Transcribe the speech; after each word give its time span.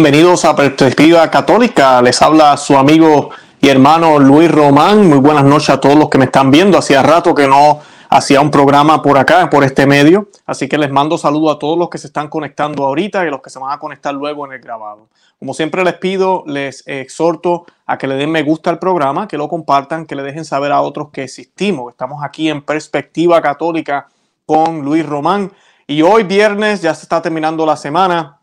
Bienvenidos 0.00 0.44
a 0.44 0.54
Perspectiva 0.54 1.28
Católica. 1.28 2.00
Les 2.02 2.22
habla 2.22 2.56
su 2.56 2.78
amigo 2.78 3.30
y 3.60 3.68
hermano 3.68 4.20
Luis 4.20 4.48
Román. 4.48 5.08
Muy 5.08 5.18
buenas 5.18 5.42
noches 5.42 5.70
a 5.70 5.80
todos 5.80 5.96
los 5.96 6.08
que 6.08 6.18
me 6.18 6.26
están 6.26 6.52
viendo. 6.52 6.78
Hacía 6.78 7.02
rato 7.02 7.34
que 7.34 7.48
no 7.48 7.80
hacía 8.08 8.40
un 8.40 8.52
programa 8.52 9.02
por 9.02 9.18
acá, 9.18 9.50
por 9.50 9.64
este 9.64 9.88
medio. 9.88 10.28
Así 10.46 10.68
que 10.68 10.78
les 10.78 10.92
mando 10.92 11.18
saludo 11.18 11.50
a 11.50 11.58
todos 11.58 11.76
los 11.76 11.90
que 11.90 11.98
se 11.98 12.06
están 12.06 12.28
conectando 12.28 12.86
ahorita 12.86 13.26
y 13.26 13.30
los 13.30 13.42
que 13.42 13.50
se 13.50 13.58
van 13.58 13.72
a 13.72 13.80
conectar 13.80 14.14
luego 14.14 14.46
en 14.46 14.52
el 14.52 14.60
grabado. 14.60 15.08
Como 15.40 15.52
siempre 15.52 15.82
les 15.82 15.94
pido, 15.94 16.44
les 16.46 16.86
exhorto 16.86 17.66
a 17.84 17.98
que 17.98 18.06
le 18.06 18.14
den 18.14 18.30
me 18.30 18.44
gusta 18.44 18.70
al 18.70 18.78
programa, 18.78 19.26
que 19.26 19.36
lo 19.36 19.48
compartan, 19.48 20.06
que 20.06 20.14
le 20.14 20.22
dejen 20.22 20.44
saber 20.44 20.70
a 20.70 20.80
otros 20.80 21.08
que 21.10 21.24
existimos. 21.24 21.90
Estamos 21.90 22.22
aquí 22.22 22.48
en 22.48 22.62
Perspectiva 22.62 23.42
Católica 23.42 24.06
con 24.46 24.82
Luis 24.82 25.04
Román. 25.04 25.50
Y 25.88 26.02
hoy 26.02 26.22
viernes 26.22 26.82
ya 26.82 26.94
se 26.94 27.02
está 27.02 27.20
terminando 27.20 27.66
la 27.66 27.76
semana 27.76 28.37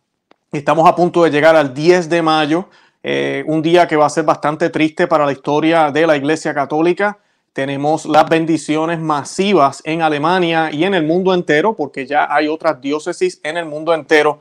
Estamos 0.55 0.87
a 0.87 0.95
punto 0.95 1.25
de 1.25 1.31
llegar 1.31 1.57
al 1.57 1.73
10 1.73 2.07
de 2.07 2.21
mayo, 2.21 2.69
eh, 3.03 3.43
un 3.45 3.61
día 3.61 3.89
que 3.89 3.97
va 3.97 4.05
a 4.05 4.09
ser 4.09 4.23
bastante 4.23 4.69
triste 4.69 5.05
para 5.05 5.25
la 5.25 5.33
historia 5.33 5.91
de 5.91 6.07
la 6.07 6.15
Iglesia 6.15 6.53
Católica. 6.53 7.17
Tenemos 7.51 8.05
las 8.05 8.29
bendiciones 8.29 8.97
masivas 8.97 9.81
en 9.83 10.01
Alemania 10.01 10.69
y 10.71 10.85
en 10.85 10.93
el 10.93 11.03
mundo 11.03 11.33
entero, 11.33 11.75
porque 11.75 12.05
ya 12.07 12.33
hay 12.33 12.47
otras 12.47 12.79
diócesis 12.79 13.41
en 13.43 13.57
el 13.57 13.65
mundo 13.65 13.93
entero 13.93 14.39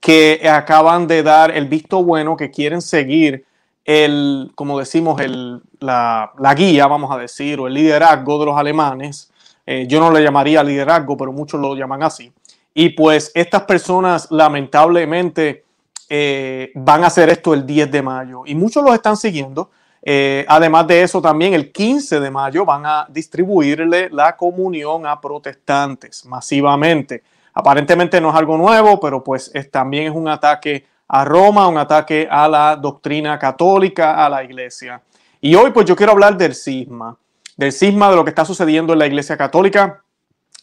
que 0.00 0.46
acaban 0.46 1.06
de 1.06 1.22
dar 1.22 1.50
el 1.50 1.66
visto 1.66 2.04
bueno, 2.04 2.36
que 2.36 2.50
quieren 2.50 2.82
seguir 2.82 3.46
el, 3.86 4.52
como 4.54 4.78
decimos, 4.78 5.18
el, 5.22 5.62
la, 5.80 6.30
guía, 6.54 6.86
vamos 6.88 7.10
a 7.10 7.16
decir, 7.16 7.58
o 7.58 7.68
el 7.68 7.72
liderazgo 7.72 8.38
de 8.38 8.44
los 8.44 8.58
alemanes. 8.58 9.32
Eh, 9.64 9.86
yo 9.88 9.98
no 9.98 10.12
le 10.12 10.22
llamaría 10.22 10.62
liderazgo, 10.62 11.16
pero 11.16 11.32
muchos 11.32 11.58
lo 11.58 11.74
llaman 11.74 12.02
así. 12.02 12.30
Y 12.74 12.90
pues 12.90 13.30
estas 13.34 13.62
personas 13.62 14.28
lamentablemente 14.30 15.64
eh, 16.08 16.72
van 16.74 17.04
a 17.04 17.06
hacer 17.06 17.30
esto 17.30 17.54
el 17.54 17.64
10 17.64 17.90
de 17.90 18.02
mayo 18.02 18.42
y 18.44 18.54
muchos 18.54 18.84
los 18.84 18.94
están 18.94 19.16
siguiendo. 19.16 19.70
Eh, 20.02 20.44
además 20.48 20.86
de 20.86 21.02
eso, 21.02 21.22
también 21.22 21.54
el 21.54 21.72
15 21.72 22.20
de 22.20 22.30
mayo 22.30 22.66
van 22.66 22.84
a 22.84 23.06
distribuirle 23.08 24.10
la 24.10 24.36
comunión 24.36 25.06
a 25.06 25.18
protestantes 25.20 26.26
masivamente. 26.26 27.22
Aparentemente 27.54 28.20
no 28.20 28.30
es 28.30 28.34
algo 28.34 28.58
nuevo, 28.58 29.00
pero 29.00 29.22
pues 29.22 29.50
también 29.70 30.08
es 30.08 30.12
un 30.14 30.28
ataque 30.28 30.84
a 31.08 31.24
Roma, 31.24 31.68
un 31.68 31.78
ataque 31.78 32.26
a 32.30 32.48
la 32.48 32.76
doctrina 32.76 33.38
católica, 33.38 34.24
a 34.24 34.28
la 34.28 34.42
iglesia. 34.42 35.00
Y 35.40 35.54
hoy 35.54 35.70
pues 35.70 35.86
yo 35.86 35.94
quiero 35.94 36.12
hablar 36.12 36.36
del 36.36 36.54
cisma, 36.54 37.16
del 37.56 37.72
cisma 37.72 38.10
de 38.10 38.16
lo 38.16 38.24
que 38.24 38.30
está 38.30 38.44
sucediendo 38.44 38.92
en 38.92 38.98
la 38.98 39.06
iglesia 39.06 39.36
católica, 39.36 40.02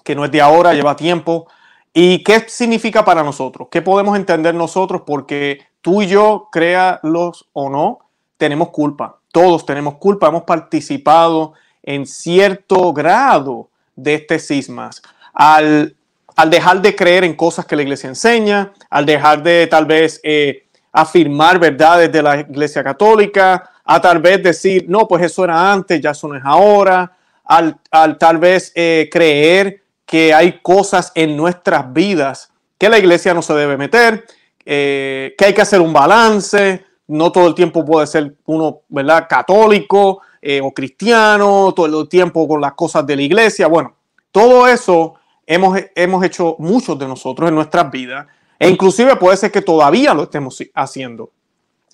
que 0.03 0.13
no 0.13 0.25
es 0.25 0.31
de 0.31 0.41
ahora, 0.41 0.73
lleva 0.73 0.95
tiempo. 0.95 1.47
¿Y 1.93 2.23
qué 2.23 2.45
significa 2.47 3.03
para 3.03 3.23
nosotros? 3.23 3.67
¿Qué 3.69 3.81
podemos 3.81 4.15
entender 4.15 4.55
nosotros? 4.55 5.03
Porque 5.05 5.59
tú 5.81 6.01
y 6.01 6.07
yo, 6.07 6.47
créalos 6.51 7.49
o 7.53 7.69
no, 7.69 7.99
tenemos 8.37 8.69
culpa. 8.69 9.19
Todos 9.31 9.65
tenemos 9.65 9.95
culpa. 9.95 10.27
Hemos 10.27 10.43
participado 10.43 11.53
en 11.83 12.05
cierto 12.05 12.93
grado 12.93 13.69
de 13.95 14.15
este 14.15 14.39
cismas. 14.39 15.01
Al, 15.33 15.95
al 16.35 16.49
dejar 16.49 16.81
de 16.81 16.95
creer 16.95 17.25
en 17.25 17.35
cosas 17.35 17.65
que 17.65 17.75
la 17.75 17.81
iglesia 17.81 18.07
enseña, 18.07 18.71
al 18.89 19.05
dejar 19.05 19.43
de 19.43 19.67
tal 19.67 19.85
vez 19.85 20.21
eh, 20.23 20.67
afirmar 20.93 21.59
verdades 21.59 22.11
de 22.11 22.23
la 22.23 22.39
iglesia 22.39 22.83
católica, 22.83 23.69
a 23.83 23.99
tal 23.99 24.19
vez 24.19 24.41
decir, 24.41 24.85
no, 24.87 25.07
pues 25.07 25.23
eso 25.23 25.43
era 25.43 25.71
antes, 25.71 25.99
ya 25.99 26.11
eso 26.11 26.27
no 26.27 26.35
es 26.35 26.43
ahora, 26.45 27.17
al, 27.43 27.77
al 27.89 28.17
tal 28.17 28.37
vez 28.37 28.71
eh, 28.75 29.09
creer 29.11 29.81
que 30.11 30.33
hay 30.33 30.59
cosas 30.61 31.13
en 31.15 31.37
nuestras 31.37 31.93
vidas 31.93 32.51
que 32.77 32.89
la 32.89 32.99
iglesia 32.99 33.33
no 33.33 33.41
se 33.41 33.53
debe 33.53 33.77
meter, 33.77 34.25
eh, 34.65 35.33
que 35.37 35.45
hay 35.45 35.53
que 35.53 35.61
hacer 35.61 35.79
un 35.79 35.93
balance, 35.93 36.83
no 37.07 37.31
todo 37.31 37.47
el 37.47 37.55
tiempo 37.55 37.85
puede 37.85 38.05
ser 38.07 38.35
uno, 38.45 38.81
¿verdad?, 38.89 39.25
católico 39.29 40.19
eh, 40.41 40.59
o 40.61 40.73
cristiano, 40.73 41.73
todo 41.73 42.01
el 42.01 42.09
tiempo 42.09 42.45
con 42.45 42.59
las 42.59 42.73
cosas 42.73 43.07
de 43.07 43.15
la 43.15 43.21
iglesia. 43.21 43.67
Bueno, 43.67 43.95
todo 44.33 44.67
eso 44.67 45.13
hemos, 45.45 45.79
hemos 45.95 46.25
hecho 46.25 46.57
muchos 46.59 46.99
de 46.99 47.07
nosotros 47.07 47.47
en 47.47 47.55
nuestras 47.55 47.89
vidas 47.89 48.27
e 48.59 48.67
inclusive 48.69 49.15
puede 49.15 49.37
ser 49.37 49.49
que 49.49 49.61
todavía 49.61 50.13
lo 50.13 50.23
estemos 50.23 50.61
haciendo. 50.75 51.31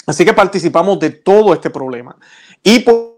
Así 0.07 0.25
que 0.25 0.33
participamos 0.33 0.97
de 0.99 1.11
todo 1.11 1.53
este 1.53 1.69
problema. 1.69 2.15
Y 2.63 2.79
por 2.79 3.16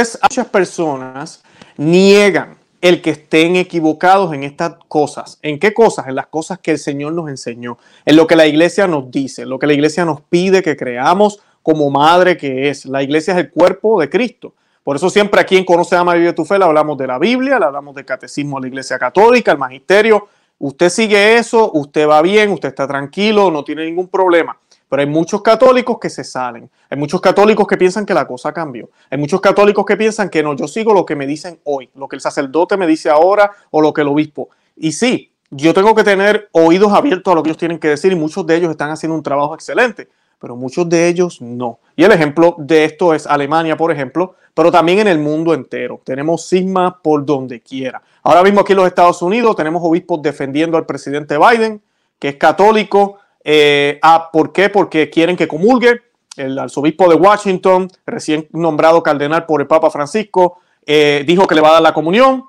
pues 0.00 0.18
muchas 0.22 0.46
personas 0.46 1.42
niegan 1.76 2.56
el 2.80 3.02
que 3.02 3.10
estén 3.10 3.56
equivocados 3.56 4.32
en 4.32 4.44
estas 4.44 4.76
cosas. 4.88 5.38
¿En 5.42 5.58
qué 5.58 5.74
cosas? 5.74 6.08
En 6.08 6.14
las 6.14 6.28
cosas 6.28 6.58
que 6.58 6.70
el 6.70 6.78
Señor 6.78 7.12
nos 7.12 7.28
enseñó, 7.28 7.76
en 8.06 8.16
lo 8.16 8.26
que 8.26 8.34
la 8.34 8.46
iglesia 8.46 8.86
nos 8.86 9.10
dice, 9.10 9.42
en 9.42 9.50
lo 9.50 9.58
que 9.58 9.66
la 9.66 9.74
iglesia 9.74 10.06
nos 10.06 10.22
pide 10.22 10.62
que 10.62 10.74
creamos 10.74 11.40
como 11.62 11.90
madre 11.90 12.38
que 12.38 12.70
es. 12.70 12.86
La 12.86 13.02
iglesia 13.02 13.34
es 13.34 13.40
el 13.40 13.50
cuerpo 13.50 14.00
de 14.00 14.08
Cristo. 14.08 14.54
Por 14.82 14.96
eso 14.96 15.10
siempre 15.10 15.38
aquí 15.38 15.58
en 15.58 15.66
Conoce, 15.66 15.96
Ama 15.96 16.16
y 16.16 16.20
Vive 16.20 16.32
tu 16.32 16.46
Fe 16.46 16.58
le 16.58 16.64
hablamos 16.64 16.96
de 16.96 17.06
la 17.06 17.18
Biblia, 17.18 17.58
le 17.58 17.66
hablamos 17.66 17.94
del 17.94 18.06
catecismo 18.06 18.56
de 18.56 18.62
la 18.62 18.68
iglesia 18.68 18.98
católica, 18.98 19.52
el 19.52 19.58
magisterio. 19.58 20.28
Usted 20.58 20.88
sigue 20.88 21.36
eso, 21.36 21.70
usted 21.74 22.08
va 22.08 22.22
bien, 22.22 22.50
usted 22.52 22.70
está 22.70 22.88
tranquilo, 22.88 23.50
no 23.50 23.64
tiene 23.64 23.84
ningún 23.84 24.08
problema. 24.08 24.56
Pero 24.90 25.02
hay 25.02 25.08
muchos 25.08 25.40
católicos 25.40 25.98
que 26.00 26.10
se 26.10 26.24
salen. 26.24 26.68
Hay 26.90 26.98
muchos 26.98 27.20
católicos 27.20 27.64
que 27.64 27.76
piensan 27.76 28.04
que 28.04 28.12
la 28.12 28.26
cosa 28.26 28.52
cambió. 28.52 28.90
Hay 29.08 29.18
muchos 29.18 29.40
católicos 29.40 29.86
que 29.86 29.96
piensan 29.96 30.28
que 30.28 30.42
no, 30.42 30.56
yo 30.56 30.66
sigo 30.66 30.92
lo 30.92 31.06
que 31.06 31.14
me 31.14 31.28
dicen 31.28 31.60
hoy, 31.62 31.88
lo 31.94 32.08
que 32.08 32.16
el 32.16 32.20
sacerdote 32.20 32.76
me 32.76 32.88
dice 32.88 33.08
ahora 33.08 33.52
o 33.70 33.80
lo 33.80 33.92
que 33.94 34.00
el 34.00 34.08
obispo. 34.08 34.48
Y 34.76 34.90
sí, 34.90 35.30
yo 35.48 35.72
tengo 35.72 35.94
que 35.94 36.02
tener 36.02 36.48
oídos 36.50 36.92
abiertos 36.92 37.30
a 37.30 37.36
lo 37.36 37.42
que 37.44 37.50
ellos 37.50 37.56
tienen 37.58 37.78
que 37.78 37.86
decir 37.86 38.10
y 38.10 38.16
muchos 38.16 38.44
de 38.44 38.56
ellos 38.56 38.72
están 38.72 38.90
haciendo 38.90 39.14
un 39.14 39.22
trabajo 39.22 39.54
excelente, 39.54 40.08
pero 40.40 40.56
muchos 40.56 40.88
de 40.88 41.06
ellos 41.06 41.40
no. 41.40 41.78
Y 41.94 42.02
el 42.02 42.10
ejemplo 42.10 42.56
de 42.58 42.84
esto 42.84 43.14
es 43.14 43.28
Alemania, 43.28 43.76
por 43.76 43.92
ejemplo, 43.92 44.34
pero 44.54 44.72
también 44.72 44.98
en 44.98 45.06
el 45.06 45.20
mundo 45.20 45.54
entero. 45.54 46.00
Tenemos 46.02 46.48
cisma 46.48 47.00
por 47.00 47.24
donde 47.24 47.60
quiera. 47.60 48.02
Ahora 48.24 48.42
mismo 48.42 48.62
aquí 48.62 48.72
en 48.72 48.78
los 48.78 48.88
Estados 48.88 49.22
Unidos 49.22 49.54
tenemos 49.54 49.82
obispos 49.84 50.20
defendiendo 50.20 50.76
al 50.76 50.84
presidente 50.84 51.38
Biden, 51.38 51.80
que 52.18 52.30
es 52.30 52.36
católico, 52.36 53.19
eh, 53.44 53.98
ah, 54.02 54.28
¿Por 54.32 54.52
qué? 54.52 54.68
Porque 54.68 55.10
quieren 55.10 55.36
que 55.36 55.48
comulgue. 55.48 56.02
El 56.36 56.58
arzobispo 56.58 57.08
de 57.08 57.16
Washington, 57.16 57.90
recién 58.06 58.48
nombrado 58.52 59.02
cardenal 59.02 59.46
por 59.46 59.60
el 59.60 59.66
Papa 59.66 59.90
Francisco, 59.90 60.58
eh, 60.86 61.24
dijo 61.26 61.46
que 61.46 61.54
le 61.54 61.60
va 61.60 61.70
a 61.70 61.72
dar 61.74 61.82
la 61.82 61.92
comunión. 61.92 62.44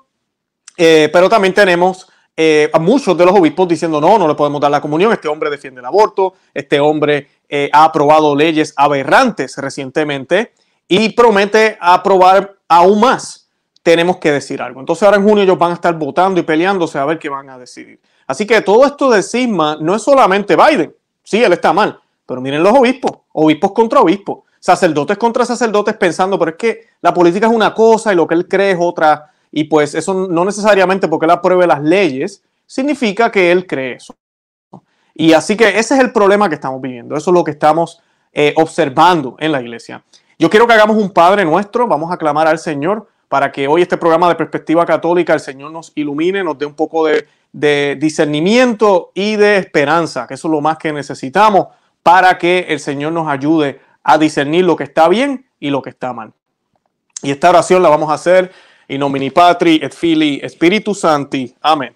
Eh, 0.76 1.10
pero 1.12 1.28
también 1.28 1.54
tenemos 1.54 2.08
a 2.72 2.78
muchos 2.80 3.16
de 3.16 3.24
los 3.24 3.36
obispos 3.36 3.68
diciendo 3.68 4.00
no, 4.00 4.18
no 4.18 4.26
le 4.26 4.34
podemos 4.34 4.60
dar 4.60 4.70
la 4.70 4.80
comunión. 4.80 5.12
Este 5.12 5.28
hombre 5.28 5.50
defiende 5.50 5.80
el 5.80 5.84
aborto. 5.86 6.34
Este 6.52 6.80
hombre 6.80 7.28
ha 7.70 7.84
aprobado 7.84 8.34
leyes 8.34 8.72
aberrantes 8.76 9.56
recientemente 9.58 10.52
y 10.88 11.10
promete 11.10 11.76
aprobar 11.80 12.56
aún 12.66 13.00
más. 13.00 13.48
Tenemos 13.82 14.16
que 14.16 14.32
decir 14.32 14.60
algo. 14.60 14.80
Entonces 14.80 15.02
ahora 15.04 15.18
en 15.18 15.24
junio 15.24 15.44
ellos 15.44 15.58
van 15.58 15.72
a 15.72 15.74
estar 15.74 15.94
votando 15.96 16.40
y 16.40 16.42
peleándose 16.42 16.98
a 16.98 17.04
ver 17.04 17.18
qué 17.18 17.28
van 17.28 17.48
a 17.50 17.58
decidir. 17.58 18.00
Así 18.26 18.46
que 18.46 18.60
todo 18.60 18.84
esto 18.84 19.10
de 19.10 19.22
cisma 19.22 19.76
no 19.80 19.94
es 19.94 20.02
solamente 20.02 20.56
Biden. 20.56 20.94
Sí, 21.22 21.42
él 21.42 21.52
está 21.52 21.72
mal, 21.72 22.00
pero 22.26 22.40
miren 22.40 22.62
los 22.62 22.72
obispos, 22.72 23.12
obispos 23.32 23.72
contra 23.72 24.00
obispos, 24.00 24.40
sacerdotes 24.58 25.18
contra 25.18 25.44
sacerdotes 25.44 25.96
pensando, 25.96 26.38
pero 26.38 26.52
es 26.52 26.56
que 26.56 26.86
la 27.00 27.12
política 27.12 27.46
es 27.46 27.52
una 27.52 27.74
cosa 27.74 28.12
y 28.12 28.16
lo 28.16 28.26
que 28.26 28.34
él 28.34 28.48
cree 28.48 28.72
es 28.72 28.78
otra. 28.80 29.30
Y 29.50 29.64
pues 29.64 29.94
eso 29.94 30.14
no 30.28 30.44
necesariamente 30.44 31.08
porque 31.08 31.26
él 31.26 31.30
apruebe 31.30 31.66
las 31.66 31.82
leyes, 31.82 32.42
significa 32.66 33.30
que 33.30 33.52
él 33.52 33.66
cree 33.66 33.96
eso. 33.96 34.14
Y 35.14 35.34
así 35.34 35.56
que 35.56 35.78
ese 35.78 35.94
es 35.94 36.00
el 36.00 36.12
problema 36.12 36.48
que 36.48 36.54
estamos 36.54 36.80
viviendo, 36.80 37.16
eso 37.16 37.30
es 37.30 37.34
lo 37.34 37.44
que 37.44 37.50
estamos 37.50 38.00
eh, 38.32 38.54
observando 38.56 39.36
en 39.38 39.52
la 39.52 39.60
iglesia. 39.60 40.02
Yo 40.38 40.48
quiero 40.48 40.66
que 40.66 40.72
hagamos 40.72 40.96
un 40.96 41.10
Padre 41.10 41.44
nuestro, 41.44 41.86
vamos 41.86 42.10
a 42.10 42.16
clamar 42.16 42.48
al 42.48 42.58
Señor 42.58 43.06
para 43.28 43.52
que 43.52 43.68
hoy 43.68 43.82
este 43.82 43.96
programa 43.96 44.28
de 44.28 44.34
perspectiva 44.34 44.84
católica 44.86 45.34
el 45.34 45.40
Señor 45.40 45.70
nos 45.70 45.92
ilumine, 45.94 46.42
nos 46.42 46.58
dé 46.58 46.66
un 46.66 46.74
poco 46.74 47.06
de 47.06 47.26
de 47.52 47.96
discernimiento 48.00 49.12
y 49.14 49.36
de 49.36 49.58
esperanza, 49.58 50.26
que 50.26 50.34
eso 50.34 50.48
es 50.48 50.52
lo 50.52 50.60
más 50.60 50.78
que 50.78 50.92
necesitamos 50.92 51.68
para 52.02 52.38
que 52.38 52.66
el 52.68 52.80
Señor 52.80 53.12
nos 53.12 53.28
ayude 53.28 53.80
a 54.02 54.18
discernir 54.18 54.64
lo 54.64 54.76
que 54.76 54.84
está 54.84 55.08
bien 55.08 55.46
y 55.60 55.70
lo 55.70 55.82
que 55.82 55.90
está 55.90 56.12
mal. 56.12 56.32
Y 57.22 57.30
esta 57.30 57.50
oración 57.50 57.82
la 57.82 57.88
vamos 57.88 58.10
a 58.10 58.14
hacer 58.14 58.50
in 58.88 59.00
nomine 59.00 59.30
Patri 59.30 59.80
et 59.82 59.94
Filii 59.94 60.42
Spiritus 60.48 61.00
Santi. 61.00 61.54
Amén. 61.62 61.94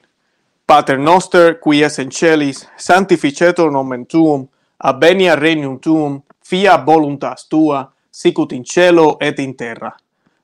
Pater 0.65 0.99
noster, 0.99 1.61
qui 1.61 1.83
es 1.83 1.99
in 1.99 2.11
celis, 2.11 2.69
sanctificetur 2.77 3.71
nomen 3.71 4.07
tuum, 4.07 4.49
avenia 4.79 5.37
regnum 5.37 5.79
tuum, 5.79 6.23
fia 6.43 6.77
voluntas 6.77 7.47
tua, 7.49 7.93
sicut 8.11 8.53
in 8.53 8.65
cielo 8.65 9.17
et 9.21 9.39
in 9.39 9.55
terra. 9.55 9.95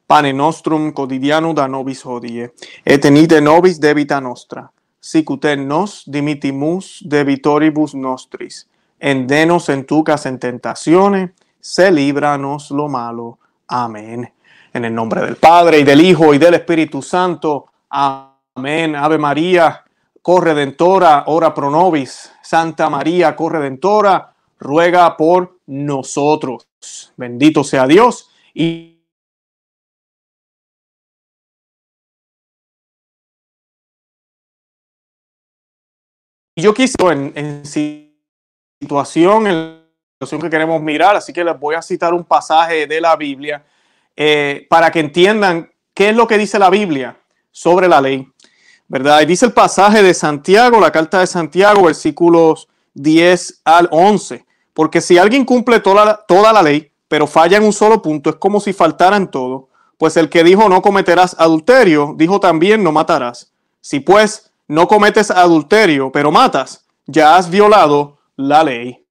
Pane 0.06 0.32
nostrum 0.32 0.92
quotidiano 0.92 1.52
da 1.52 1.66
nobis 1.66 2.04
hodie, 2.04 2.52
et 2.84 3.04
enite 3.04 3.40
nobis 3.40 3.78
debita 3.80 4.20
nostra, 4.20 4.70
sicuten 5.02 5.66
nos 5.66 6.04
dimitimus 6.06 7.02
debitoribus 7.04 7.94
nostris, 7.94 8.69
endenos 9.00 9.69
en 9.69 9.84
tucas 9.84 10.26
en 10.26 10.38
tentaciones, 10.38 11.32
se 11.60 11.90
líbranos 11.90 12.70
lo 12.70 12.88
malo. 12.88 13.38
Amén. 13.66 14.32
En 14.72 14.84
el 14.84 14.94
nombre 14.94 15.20
del 15.22 15.37
Padre 15.37 15.81
y 15.81 15.84
del 15.84 16.00
Hijo 16.00 16.32
y 16.32 16.38
del 16.38 16.54
Espíritu 16.54 17.02
Santo. 17.02 17.66
Amén. 17.90 18.94
Ave 18.94 19.19
María, 19.19 19.82
corredentora, 20.22 21.25
ora 21.26 21.52
pro 21.52 21.69
nobis, 21.69 22.32
Santa 22.40 22.88
María, 22.88 23.34
corredentora, 23.34 24.32
ruega 24.60 25.16
por 25.16 25.58
nosotros. 25.66 26.69
Bendito 27.16 27.64
sea 27.64 27.88
Dios. 27.88 28.31
Yo 36.62 36.72
quise 36.72 36.94
en, 37.00 37.64
situación, 37.66 39.46
en 39.46 39.54
la 39.54 39.82
situación 40.14 40.40
que 40.40 40.50
queremos 40.50 40.80
mirar, 40.80 41.16
así 41.16 41.32
que 41.32 41.44
les 41.44 41.58
voy 41.58 41.74
a 41.74 41.82
citar 41.82 42.14
un 42.14 42.24
pasaje 42.24 42.86
de 42.86 43.00
la 43.00 43.16
Biblia 43.16 43.64
eh, 44.16 44.66
para 44.70 44.90
que 44.90 45.00
entiendan 45.00 45.70
qué 45.92 46.10
es 46.10 46.16
lo 46.16 46.26
que 46.26 46.38
dice 46.38 46.58
la 46.58 46.70
Biblia 46.70 47.18
sobre 47.50 47.88
la 47.88 48.00
ley. 48.00 48.26
¿Verdad? 48.88 49.22
Y 49.22 49.26
dice 49.26 49.46
el 49.46 49.52
pasaje 49.52 50.02
de 50.02 50.12
Santiago, 50.12 50.78
la 50.78 50.92
carta 50.92 51.20
de 51.20 51.26
Santiago, 51.26 51.84
versículos 51.84 52.68
10 52.94 53.62
al 53.64 53.88
11. 53.90 54.44
Porque 54.74 55.00
si 55.00 55.18
alguien 55.18 55.44
cumple 55.44 55.80
toda 55.80 56.24
toda 56.26 56.52
la 56.52 56.62
ley, 56.62 56.92
pero 57.08 57.26
falla 57.26 57.56
en 57.56 57.64
un 57.64 57.72
solo 57.72 58.02
punto, 58.02 58.30
es 58.30 58.36
como 58.36 58.60
si 58.60 58.72
faltara 58.72 59.16
en 59.16 59.28
todo. 59.28 59.68
Pues 59.96 60.16
el 60.16 60.28
que 60.28 60.44
dijo 60.44 60.68
no 60.68 60.82
cometerás 60.82 61.34
adulterio, 61.38 62.14
dijo 62.16 62.40
también 62.40 62.82
no 62.82 62.92
matarás. 62.92 63.52
Si 63.80 64.00
pues 64.00 64.51
no 64.72 64.88
cometes 64.88 65.30
adulterio, 65.30 66.10
pero 66.10 66.32
matas, 66.32 66.86
ya 67.06 67.36
has 67.36 67.50
violado 67.50 68.16
la 68.36 68.64
ley. 68.64 69.04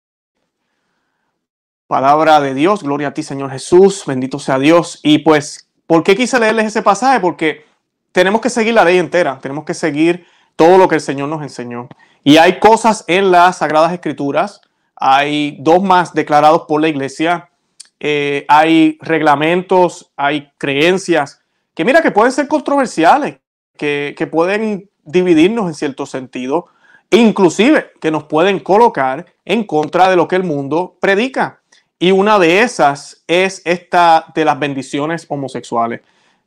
Palabra 1.86 2.42
de 2.42 2.56
Dios, 2.56 2.82
gloria 2.82 3.10
a 3.10 3.14
ti 3.14 3.22
Señor 3.22 3.52
Jesús, 3.52 4.04
bendito 4.08 4.40
sea 4.40 4.58
Dios. 4.58 5.00
Y 5.04 5.20
pues, 5.20 5.70
¿por 5.86 6.04
qué 6.04 6.16
quise 6.16 6.40
leerles 6.40 6.66
ese 6.66 6.82
pasaje? 6.82 7.20
Porque 7.20 7.64
tenemos 8.12 8.42
que 8.42 8.50
seguir 8.50 8.74
la 8.74 8.84
ley 8.84 8.98
entera, 8.98 9.38
tenemos 9.40 9.64
que 9.64 9.76
seguir 9.76 10.26
todo 10.56 10.80
lo 10.80 10.88
que 10.88 10.96
el 10.96 11.02
Señor 11.02 11.30
nos 11.30 11.44
enseñó. 11.44 11.90
Y 12.24 12.38
hay 12.38 12.60
cosas 12.60 13.06
en 13.08 13.30
las 13.30 13.60
Sagradas 13.60 13.94
Escrituras, 13.94 14.62
hay 14.96 15.58
dos 15.60 15.84
más 15.84 16.16
declarados 16.16 16.64
por 16.68 16.82
la 16.82 16.88
iglesia, 16.88 17.52
eh, 18.00 18.46
hay 18.48 18.98
reglamentos, 19.00 20.12
hay 20.18 20.52
creencias 20.58 21.40
que 21.76 21.86
mira 21.86 22.02
que 22.02 22.10
pueden 22.10 22.32
ser 22.32 22.48
controversiales, 22.48 23.38
que, 23.78 24.16
que 24.18 24.26
pueden 24.26 24.91
dividirnos 25.04 25.68
en 25.68 25.74
cierto 25.74 26.06
sentido, 26.06 26.68
inclusive 27.10 27.92
que 28.00 28.12
nos 28.12 28.24
pueden 28.24 28.60
colocar 28.60 29.26
en 29.46 29.64
contra 29.64 30.10
de 30.10 30.16
lo 30.16 30.28
que 30.28 30.36
el 30.36 30.44
mundo 30.44 30.98
predica. 31.00 31.62
Y 32.00 32.12
una 32.12 32.40
de 32.40 32.62
esas 32.62 33.24
es 33.28 33.62
esta 33.66 34.26
de 34.34 34.46
las 34.46 34.58
bendiciones 34.58 35.26
homosexuales. 35.30 36.02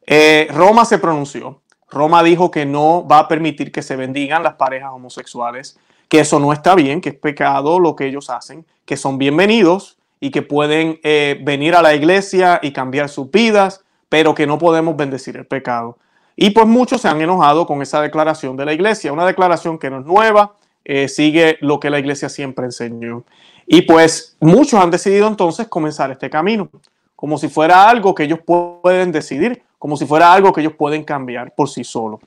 Eh, 0.06 0.48
Roma 0.50 0.84
se 0.84 0.98
pronunció. 0.98 1.60
Roma 1.90 2.22
dijo 2.22 2.50
que 2.50 2.66
no 2.66 3.06
va 3.06 3.20
a 3.20 3.28
permitir 3.28 3.70
que 3.70 3.82
se 3.82 3.94
bendigan 3.94 4.42
las 4.42 4.54
parejas 4.54 4.90
homosexuales, 4.92 5.78
que 6.08 6.20
eso 6.20 6.40
no 6.40 6.52
está 6.52 6.74
bien, 6.74 7.00
que 7.00 7.10
es 7.10 7.14
pecado 7.14 7.78
lo 7.78 7.94
que 7.94 8.06
ellos 8.06 8.30
hacen, 8.30 8.66
que 8.84 8.96
son 8.96 9.16
bienvenidos 9.16 9.96
y 10.18 10.30
que 10.30 10.42
pueden 10.42 10.98
eh, 11.04 11.38
venir 11.42 11.74
a 11.74 11.82
la 11.82 11.94
iglesia 11.94 12.58
y 12.62 12.72
cambiar 12.72 13.08
sus 13.08 13.30
vidas, 13.30 13.84
pero 14.08 14.34
que 14.34 14.46
no 14.46 14.58
podemos 14.58 14.96
bendecir 14.96 15.36
el 15.36 15.46
pecado. 15.46 15.98
Y 16.36 16.50
pues 16.50 16.66
muchos 16.66 17.00
se 17.00 17.08
han 17.08 17.20
enojado 17.20 17.66
con 17.66 17.80
esa 17.82 18.00
declaración 18.00 18.56
de 18.56 18.64
la 18.64 18.72
iglesia, 18.72 19.12
una 19.12 19.26
declaración 19.26 19.78
que 19.78 19.90
no 19.90 20.00
es 20.00 20.06
nueva, 20.06 20.54
eh, 20.84 21.08
sigue 21.08 21.58
lo 21.60 21.78
que 21.78 21.90
la 21.90 21.98
iglesia 21.98 22.28
siempre 22.28 22.64
enseñó. 22.66 23.24
Y 23.66 23.82
pues 23.82 24.36
muchos 24.40 24.80
han 24.80 24.90
decidido 24.90 25.28
entonces 25.28 25.68
comenzar 25.68 26.10
este 26.10 26.28
camino, 26.28 26.68
como 27.16 27.38
si 27.38 27.48
fuera 27.48 27.88
algo 27.88 28.14
que 28.14 28.24
ellos 28.24 28.40
pueden 28.44 29.12
decidir, 29.12 29.62
como 29.78 29.96
si 29.96 30.06
fuera 30.06 30.32
algo 30.32 30.52
que 30.52 30.60
ellos 30.60 30.74
pueden 30.76 31.04
cambiar 31.04 31.54
por 31.54 31.68
sí 31.68 31.84
solos. 31.84 32.20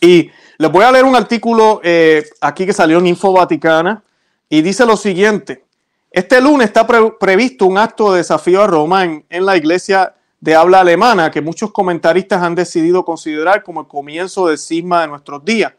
Y 0.00 0.30
les 0.58 0.70
voy 0.70 0.84
a 0.84 0.90
leer 0.90 1.04
un 1.04 1.14
artículo 1.14 1.80
eh, 1.82 2.24
aquí 2.40 2.66
que 2.66 2.72
salió 2.72 2.98
en 2.98 3.06
Info 3.06 3.32
Vaticana 3.32 4.02
y 4.48 4.60
dice 4.60 4.84
lo 4.84 4.96
siguiente. 4.96 5.64
Este 6.10 6.40
lunes 6.40 6.66
está 6.66 6.86
previsto 6.86 7.66
un 7.66 7.78
acto 7.78 8.12
de 8.12 8.18
desafío 8.18 8.62
a 8.62 8.66
Roma 8.66 9.04
en, 9.04 9.24
en 9.30 9.46
la 9.46 9.56
iglesia 9.56 10.14
de 10.42 10.56
habla 10.56 10.80
alemana 10.80 11.30
que 11.30 11.40
muchos 11.40 11.70
comentaristas 11.70 12.42
han 12.42 12.56
decidido 12.56 13.04
considerar 13.04 13.62
como 13.62 13.80
el 13.80 13.86
comienzo 13.86 14.48
del 14.48 14.58
cisma 14.58 15.02
de 15.02 15.06
nuestros 15.06 15.44
días. 15.44 15.72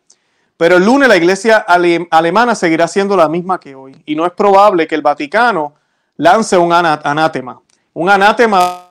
Pero 0.55 0.77
el 0.77 0.85
lunes 0.85 1.09
la 1.09 1.17
iglesia 1.17 1.57
alemana 1.57 2.55
seguirá 2.55 2.87
siendo 2.87 3.17
la 3.17 3.27
misma 3.27 3.59
que 3.59 3.75
hoy 3.75 4.01
y 4.05 4.15
no 4.15 4.25
es 4.25 4.31
probable 4.31 4.87
que 4.87 4.95
el 4.95 5.01
Vaticano 5.01 5.73
lance 6.15 6.57
un 6.57 6.71
anátema. 6.71 7.61
Un 7.91 8.09
anátema 8.09 8.89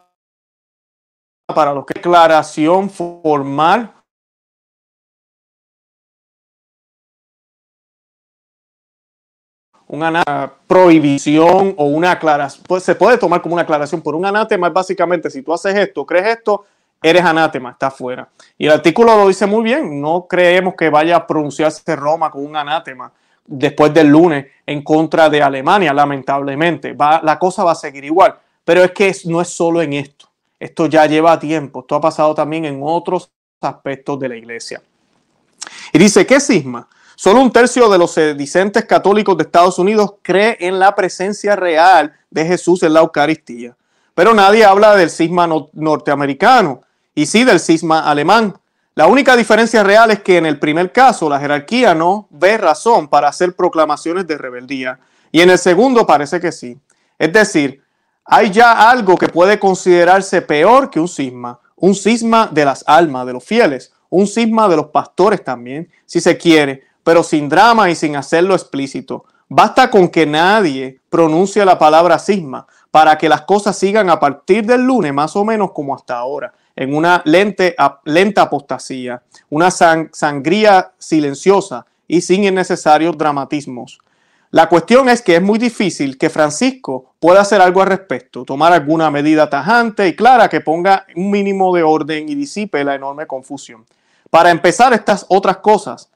para 1.47 1.73
lo 1.73 1.87
que 1.87 1.95
declaración 1.95 2.91
formal 2.91 3.95
una 9.93 10.51
prohibición 10.67 11.75
o 11.77 11.85
una 11.85 12.13
aclaración, 12.13 12.65
pues 12.67 12.83
se 12.83 12.95
puede 12.95 13.19
tomar 13.19 13.43
como 13.43 13.55
una 13.55 13.63
aclaración, 13.63 14.01
por 14.01 14.15
un 14.15 14.25
anátema 14.25 14.69
es 14.69 14.73
básicamente 14.73 15.29
si 15.29 15.43
tú 15.43 15.53
haces 15.53 15.75
esto, 15.75 16.07
crees 16.07 16.39
esto, 16.39 16.65
eres 17.03 17.23
anátema, 17.23 17.73
está 17.73 17.91
fuera. 17.91 18.27
Y 18.57 18.65
el 18.65 18.73
artículo 18.73 19.15
lo 19.15 19.29
dice 19.29 19.45
muy 19.45 19.63
bien, 19.63 20.01
no 20.01 20.27
creemos 20.27 20.75
que 20.79 20.89
vaya 20.89 21.17
a 21.17 21.27
pronunciarse 21.27 21.95
Roma 21.95 22.31
con 22.31 22.47
un 22.47 22.57
anátema 22.57 23.13
después 23.45 23.93
del 23.93 24.07
lunes 24.07 24.47
en 24.65 24.83
contra 24.83 25.29
de 25.29 25.43
Alemania, 25.43 25.93
lamentablemente. 25.93 26.95
Va, 26.95 27.21
la 27.23 27.39
cosa 27.39 27.63
va 27.63 27.73
a 27.73 27.75
seguir 27.75 28.07
igual, 28.07 28.35
pero 28.65 28.83
es 28.83 28.93
que 28.93 29.15
no 29.27 29.43
es 29.43 29.49
solo 29.49 29.83
en 29.83 29.93
esto, 29.93 30.27
esto 30.59 30.87
ya 30.87 31.05
lleva 31.05 31.39
tiempo, 31.39 31.81
esto 31.81 31.97
ha 31.97 32.01
pasado 32.01 32.35
también 32.35 32.65
en 32.65 32.81
otros 32.83 33.31
aspectos 33.61 34.19
de 34.19 34.29
la 34.31 34.37
iglesia. 34.37 34.81
Y 35.93 35.99
dice, 35.99 36.25
¿qué 36.25 36.41
cisma? 36.41 36.89
Solo 37.23 37.41
un 37.41 37.53
tercio 37.53 37.89
de 37.89 37.99
los 37.99 38.15
sedicentes 38.15 38.85
católicos 38.85 39.37
de 39.37 39.45
Estados 39.45 39.79
Unidos 39.79 40.15
cree 40.23 40.57
en 40.59 40.81
la 40.81 40.93
presencia 40.97 41.55
real 41.55 42.13
de 42.33 42.45
Jesús 42.45 42.83
en 42.83 42.95
la 42.95 42.99
Eucaristía. 42.99 43.77
Pero 44.13 44.35
nadie 44.35 44.65
habla 44.65 44.97
del 44.97 45.09
cisma 45.09 45.49
norteamericano 45.73 46.81
y 47.15 47.27
sí 47.27 47.45
del 47.45 47.61
cisma 47.61 48.11
alemán. 48.11 48.59
La 48.97 49.07
única 49.07 49.37
diferencia 49.37 49.85
real 49.85 50.11
es 50.11 50.21
que 50.25 50.37
en 50.37 50.47
el 50.47 50.59
primer 50.59 50.91
caso 50.91 51.29
la 51.29 51.39
jerarquía 51.39 51.95
no 51.95 52.27
ve 52.31 52.59
razón 52.59 53.07
para 53.07 53.29
hacer 53.29 53.55
proclamaciones 53.55 54.27
de 54.27 54.37
rebeldía 54.37 54.99
y 55.31 55.43
en 55.43 55.51
el 55.51 55.59
segundo 55.59 56.05
parece 56.05 56.41
que 56.41 56.51
sí. 56.51 56.77
Es 57.21 57.33
decir, 57.33 57.85
hay 58.25 58.51
ya 58.51 58.91
algo 58.91 59.17
que 59.17 59.29
puede 59.29 59.61
considerarse 59.61 60.43
peor 60.43 60.91
que 60.91 60.99
un 60.99 61.07
cisma, 61.07 61.61
un 61.77 61.95
cisma 61.95 62.49
de 62.51 62.65
las 62.65 62.83
almas 62.85 63.27
de 63.27 63.35
los 63.35 63.45
fieles, 63.45 63.93
un 64.11 64.27
cisma 64.27 64.69
de 64.69 64.75
los 64.75 64.87
pastores 64.87 65.45
también, 65.45 65.89
si 66.05 66.21
se 66.21 66.37
quiere, 66.37 66.91
pero 67.03 67.23
sin 67.23 67.49
drama 67.49 67.91
y 67.91 67.95
sin 67.95 68.17
hacerlo 68.17 68.55
explícito. 68.55 69.25
Basta 69.49 69.91
con 69.91 70.09
que 70.09 70.25
nadie 70.25 71.01
pronuncie 71.11 71.65
la 71.65 71.79
palabra 71.79 72.19
cisma 72.19 72.67
para 72.91 73.19
que 73.19 73.29
las 73.29 73.43
cosas 73.43 73.77
sigan 73.77 74.09
a 74.09 74.19
partir 74.19 74.65
del 74.65 74.83
lunes 74.83 75.13
más 75.13 75.37
o 75.37 75.45
menos 75.45 75.73
como 75.73 75.95
hasta 75.95 76.17
ahora, 76.17 76.53
en 76.75 76.95
una 76.95 77.23
lenta 77.25 78.43
apostasía, 78.43 79.23
una 79.51 79.71
sangría 79.71 80.93
silenciosa 80.99 81.87
y 82.09 82.21
sin 82.21 82.45
innecesarios 82.45 83.17
dramatismos. 83.17 83.99
La 84.51 84.69
cuestión 84.69 85.09
es 85.09 85.23
que 85.23 85.37
es 85.37 85.43
muy 85.43 85.59
difícil 85.59 86.19
que 86.19 86.29
Francisco 86.29 87.15
pueda 87.19 87.41
hacer 87.41 87.63
algo 87.63 87.81
al 87.81 87.89
respecto, 87.89 88.45
tomar 88.45 88.75
alguna 88.75 89.11
medida 89.11 89.49
tajante 89.49 90.07
y 90.07 90.15
clara 90.15 90.51
que 90.51 90.61
ponga 90.61 91.07
un 91.17 91.31
mínimo 91.31 91.75
de 91.75 91.83
orden 91.83 92.29
y 92.29 92.35
disipe 92.35 92.85
la 92.85 92.95
enorme 92.95 93.27
confusión. 93.27 93.87
Para 94.29 94.51
empezar 94.51 94.93
estas 94.93 95.25
otras 95.31 95.57
cosas, 95.59 96.11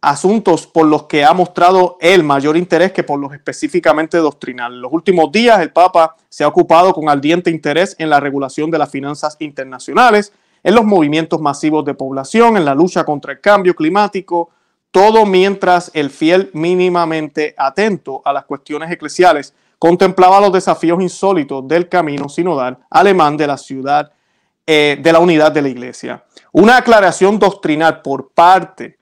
asuntos 0.00 0.66
por 0.66 0.86
los 0.86 1.04
que 1.04 1.24
ha 1.24 1.32
mostrado 1.32 1.96
el 2.00 2.22
mayor 2.22 2.56
interés 2.56 2.92
que 2.92 3.02
por 3.02 3.18
los 3.18 3.32
específicamente 3.32 4.18
doctrinales. 4.18 4.76
En 4.76 4.82
los 4.82 4.92
últimos 4.92 5.32
días 5.32 5.60
el 5.60 5.72
Papa 5.72 6.16
se 6.28 6.44
ha 6.44 6.48
ocupado 6.48 6.92
con 6.92 7.08
ardiente 7.08 7.50
interés 7.50 7.96
en 7.98 8.10
la 8.10 8.20
regulación 8.20 8.70
de 8.70 8.78
las 8.78 8.90
finanzas 8.90 9.36
internacionales, 9.40 10.32
en 10.62 10.74
los 10.74 10.84
movimientos 10.84 11.40
masivos 11.40 11.84
de 11.84 11.94
población, 11.94 12.56
en 12.56 12.64
la 12.64 12.74
lucha 12.74 13.04
contra 13.04 13.32
el 13.32 13.40
cambio 13.40 13.74
climático, 13.74 14.50
todo 14.90 15.26
mientras 15.26 15.90
el 15.94 16.10
fiel 16.10 16.50
mínimamente 16.54 17.54
atento 17.58 18.22
a 18.24 18.32
las 18.32 18.44
cuestiones 18.44 18.90
eclesiales 18.90 19.54
contemplaba 19.78 20.40
los 20.40 20.52
desafíos 20.52 21.00
insólitos 21.00 21.66
del 21.68 21.88
camino 21.88 22.28
sinodal 22.28 22.78
alemán 22.90 23.36
de 23.36 23.46
la 23.46 23.56
ciudad 23.56 24.10
eh, 24.66 24.98
de 25.00 25.12
la 25.12 25.18
unidad 25.18 25.52
de 25.52 25.62
la 25.62 25.68
iglesia. 25.68 26.24
Una 26.52 26.78
aclaración 26.78 27.38
doctrinal 27.38 28.02
por 28.02 28.32
parte 28.32 28.97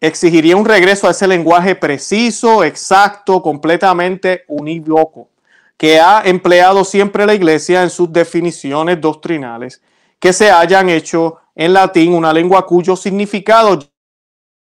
exigiría 0.00 0.56
un 0.56 0.64
regreso 0.64 1.06
a 1.06 1.10
ese 1.10 1.26
lenguaje 1.26 1.74
preciso, 1.74 2.64
exacto, 2.64 3.42
completamente 3.42 4.44
unívoco, 4.48 5.28
que 5.76 6.00
ha 6.00 6.22
empleado 6.24 6.84
siempre 6.84 7.26
la 7.26 7.34
Iglesia 7.34 7.82
en 7.82 7.90
sus 7.90 8.12
definiciones 8.12 9.00
doctrinales, 9.00 9.82
que 10.18 10.32
se 10.32 10.50
hayan 10.50 10.88
hecho 10.88 11.38
en 11.54 11.72
latín, 11.72 12.14
una 12.14 12.32
lengua 12.32 12.66
cuyo 12.66 12.96
significado 12.96 13.78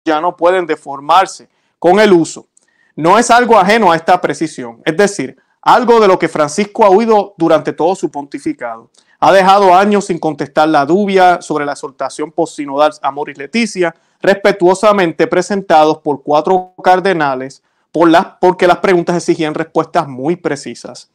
ya 0.04 0.21
no 0.21 0.37
pueden 0.37 0.66
deformarse 0.66 1.49
con 1.78 2.00
el 2.00 2.12
uso. 2.12 2.49
No 2.97 3.18
es 3.18 3.30
algo 3.30 3.59
ajeno 3.59 3.92
a 3.92 3.97
esta 3.97 4.21
precisión, 4.21 4.83
es 4.85 4.97
decir, 4.97 5.37
algo 5.62 6.00
de 6.00 6.09
lo 6.09 6.18
que 6.18 6.28
Francisco 6.28 6.85
ha 6.85 6.88
oído 6.88 7.35
durante 7.37 7.73
todo 7.73 7.95
su 7.95 8.11
pontificado. 8.11 8.90
Ha 9.20 9.32
dejado 9.32 9.75
años 9.75 10.06
sin 10.06 10.18
contestar 10.18 10.68
la 10.68 10.87
dubia 10.87 11.42
sobre 11.42 11.66
la 11.66 11.72
exhortación 11.72 12.30
postsinodal 12.30 12.92
Amoris 13.02 13.37
Leticia, 13.37 13.94
respetuosamente 14.20 15.26
presentados 15.26 15.98
por 15.98 16.22
cuatro 16.22 16.75
cardenales, 16.82 17.62
por 17.90 18.10
porque 18.40 18.66
las 18.68 18.78
preguntas 18.78 19.16
exigían 19.16 19.54
respuestas 19.54 20.06
muy 20.06 20.37
precisas. 20.37 21.10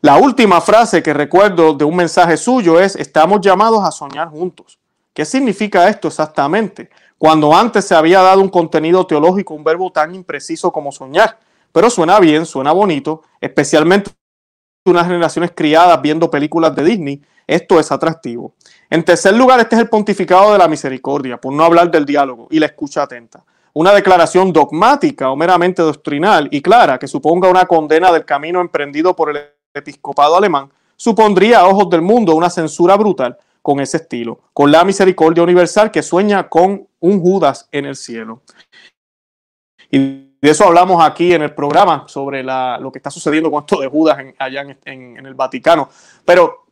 La 0.00 0.16
última 0.16 0.60
frase 0.60 1.02
que 1.02 1.12
recuerdo 1.12 1.74
de 1.74 1.84
un 1.84 1.96
mensaje 1.96 2.36
suyo 2.36 2.80
es, 2.80 2.96
estamos 2.96 3.40
llamados 3.40 3.84
a 3.84 3.92
soñar 3.92 4.28
juntos. 4.28 4.78
¿Qué 5.12 5.24
significa 5.24 5.88
esto 5.88 6.08
exactamente? 6.08 6.88
Cuando 7.18 7.54
antes 7.54 7.84
se 7.84 7.94
había 7.94 8.22
dado 8.22 8.40
un 8.40 8.48
contenido 8.48 9.06
teológico, 9.06 9.54
un 9.54 9.62
verbo 9.62 9.92
tan 9.92 10.14
impreciso 10.14 10.72
como 10.72 10.90
soñar, 10.90 11.38
pero 11.70 11.90
suena 11.90 12.18
bien, 12.18 12.46
suena 12.46 12.72
bonito, 12.72 13.22
especialmente 13.40 14.10
unas 14.84 15.06
generaciones 15.06 15.52
criadas 15.54 16.00
viendo 16.02 16.30
películas 16.30 16.74
de 16.74 16.84
Disney, 16.84 17.22
esto 17.46 17.78
es 17.78 17.92
atractivo. 17.92 18.54
En 18.90 19.04
tercer 19.04 19.34
lugar, 19.34 19.60
este 19.60 19.76
es 19.76 19.82
el 19.82 19.88
pontificado 19.88 20.52
de 20.52 20.58
la 20.58 20.68
misericordia, 20.68 21.40
por 21.40 21.52
no 21.52 21.64
hablar 21.64 21.90
del 21.90 22.04
diálogo 22.04 22.48
y 22.50 22.58
la 22.58 22.66
escucha 22.66 23.02
atenta. 23.02 23.44
Una 23.74 23.92
declaración 23.92 24.52
dogmática 24.52 25.30
o 25.30 25.36
meramente 25.36 25.82
doctrinal 25.82 26.48
y 26.50 26.60
clara 26.60 26.98
que 26.98 27.08
suponga 27.08 27.48
una 27.48 27.64
condena 27.64 28.12
del 28.12 28.24
camino 28.24 28.60
emprendido 28.60 29.16
por 29.16 29.30
el 29.30 29.38
episcopado 29.72 30.36
alemán, 30.36 30.70
supondría 30.96 31.60
a 31.60 31.66
ojos 31.66 31.88
del 31.88 32.02
mundo 32.02 32.34
una 32.34 32.50
censura 32.50 32.96
brutal 32.96 33.38
con 33.62 33.80
ese 33.80 33.98
estilo, 33.98 34.40
con 34.52 34.70
la 34.70 34.84
misericordia 34.84 35.42
universal 35.42 35.90
que 35.90 36.02
sueña 36.02 36.48
con 36.48 36.86
un 37.00 37.20
Judas 37.20 37.68
en 37.72 37.86
el 37.86 37.96
cielo. 37.96 38.42
Y 39.90 40.31
de 40.42 40.50
eso 40.50 40.64
hablamos 40.64 41.02
aquí 41.02 41.32
en 41.32 41.42
el 41.42 41.54
programa 41.54 42.04
sobre 42.08 42.42
lo 42.42 42.90
que 42.92 42.98
está 42.98 43.10
sucediendo 43.10 43.50
con 43.50 43.60
esto 43.60 43.80
de 43.80 43.86
Judas 43.86 44.18
allá 44.38 44.62
en, 44.84 45.16
en 45.16 45.24
el 45.24 45.34
Vaticano. 45.34 45.88
Pero 46.24 46.64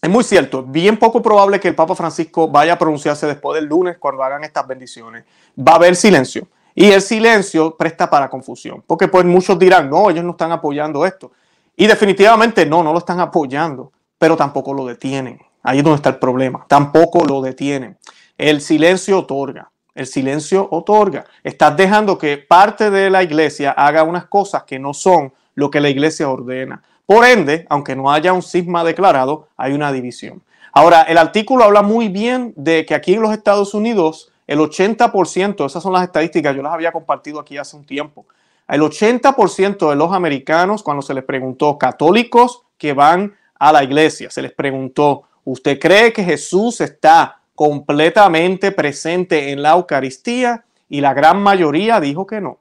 es 0.00 0.10
muy 0.10 0.22
cierto, 0.22 0.62
bien 0.62 0.98
poco 0.98 1.22
probable 1.22 1.58
que 1.58 1.68
el 1.68 1.74
Papa 1.74 1.94
Francisco 1.94 2.48
vaya 2.48 2.74
a 2.74 2.78
pronunciarse 2.78 3.26
después 3.26 3.58
del 3.58 3.68
lunes 3.68 3.96
cuando 3.98 4.22
hagan 4.22 4.44
estas 4.44 4.66
bendiciones. 4.66 5.24
Va 5.58 5.72
a 5.72 5.76
haber 5.76 5.96
silencio. 5.96 6.46
Y 6.74 6.90
el 6.90 7.00
silencio 7.00 7.76
presta 7.76 8.10
para 8.10 8.28
confusión, 8.28 8.82
porque 8.86 9.08
pues 9.08 9.24
muchos 9.24 9.58
dirán, 9.58 9.88
no, 9.88 10.10
ellos 10.10 10.24
no 10.24 10.32
están 10.32 10.52
apoyando 10.52 11.06
esto. 11.06 11.32
Y 11.76 11.86
definitivamente 11.86 12.66
no, 12.66 12.82
no 12.82 12.92
lo 12.92 12.98
están 12.98 13.20
apoyando, 13.20 13.92
pero 14.18 14.36
tampoco 14.36 14.74
lo 14.74 14.84
detienen. 14.84 15.40
Ahí 15.62 15.78
es 15.78 15.84
donde 15.84 15.96
está 15.96 16.10
el 16.10 16.18
problema. 16.18 16.66
Tampoco 16.68 17.24
lo 17.24 17.40
detienen. 17.40 17.96
El 18.36 18.60
silencio 18.60 19.20
otorga. 19.20 19.70
El 19.94 20.06
silencio 20.06 20.68
otorga. 20.70 21.24
Estás 21.42 21.76
dejando 21.76 22.18
que 22.18 22.36
parte 22.38 22.90
de 22.90 23.10
la 23.10 23.22
iglesia 23.22 23.70
haga 23.70 24.02
unas 24.02 24.26
cosas 24.26 24.64
que 24.64 24.78
no 24.78 24.92
son 24.94 25.32
lo 25.54 25.70
que 25.70 25.80
la 25.80 25.88
iglesia 25.88 26.28
ordena. 26.28 26.82
Por 27.06 27.24
ende, 27.24 27.66
aunque 27.68 27.94
no 27.94 28.10
haya 28.10 28.32
un 28.32 28.42
cisma 28.42 28.82
declarado, 28.82 29.48
hay 29.56 29.72
una 29.72 29.92
división. 29.92 30.42
Ahora, 30.72 31.02
el 31.02 31.18
artículo 31.18 31.64
habla 31.64 31.82
muy 31.82 32.08
bien 32.08 32.52
de 32.56 32.84
que 32.84 32.94
aquí 32.94 33.14
en 33.14 33.22
los 33.22 33.32
Estados 33.32 33.74
Unidos, 33.74 34.32
el 34.46 34.58
80%, 34.58 35.66
esas 35.66 35.82
son 35.82 35.92
las 35.92 36.02
estadísticas, 36.02 36.56
yo 36.56 36.62
las 36.62 36.72
había 36.72 36.90
compartido 36.90 37.38
aquí 37.38 37.56
hace 37.56 37.76
un 37.76 37.84
tiempo, 37.84 38.26
el 38.66 38.80
80% 38.80 39.90
de 39.90 39.96
los 39.96 40.12
americanos, 40.12 40.82
cuando 40.82 41.02
se 41.02 41.14
les 41.14 41.22
preguntó 41.22 41.78
católicos 41.78 42.62
que 42.78 42.94
van 42.94 43.34
a 43.58 43.72
la 43.72 43.84
iglesia, 43.84 44.30
se 44.30 44.42
les 44.42 44.52
preguntó, 44.52 45.24
¿Usted 45.44 45.78
cree 45.78 46.12
que 46.12 46.24
Jesús 46.24 46.80
está 46.80 47.38
completamente 47.54 48.72
presente 48.72 49.50
en 49.50 49.62
la 49.62 49.72
Eucaristía? 49.72 50.64
Y 50.88 51.00
la 51.00 51.14
gran 51.14 51.42
mayoría 51.42 52.00
dijo 52.00 52.26
que 52.26 52.40
no. 52.40 52.58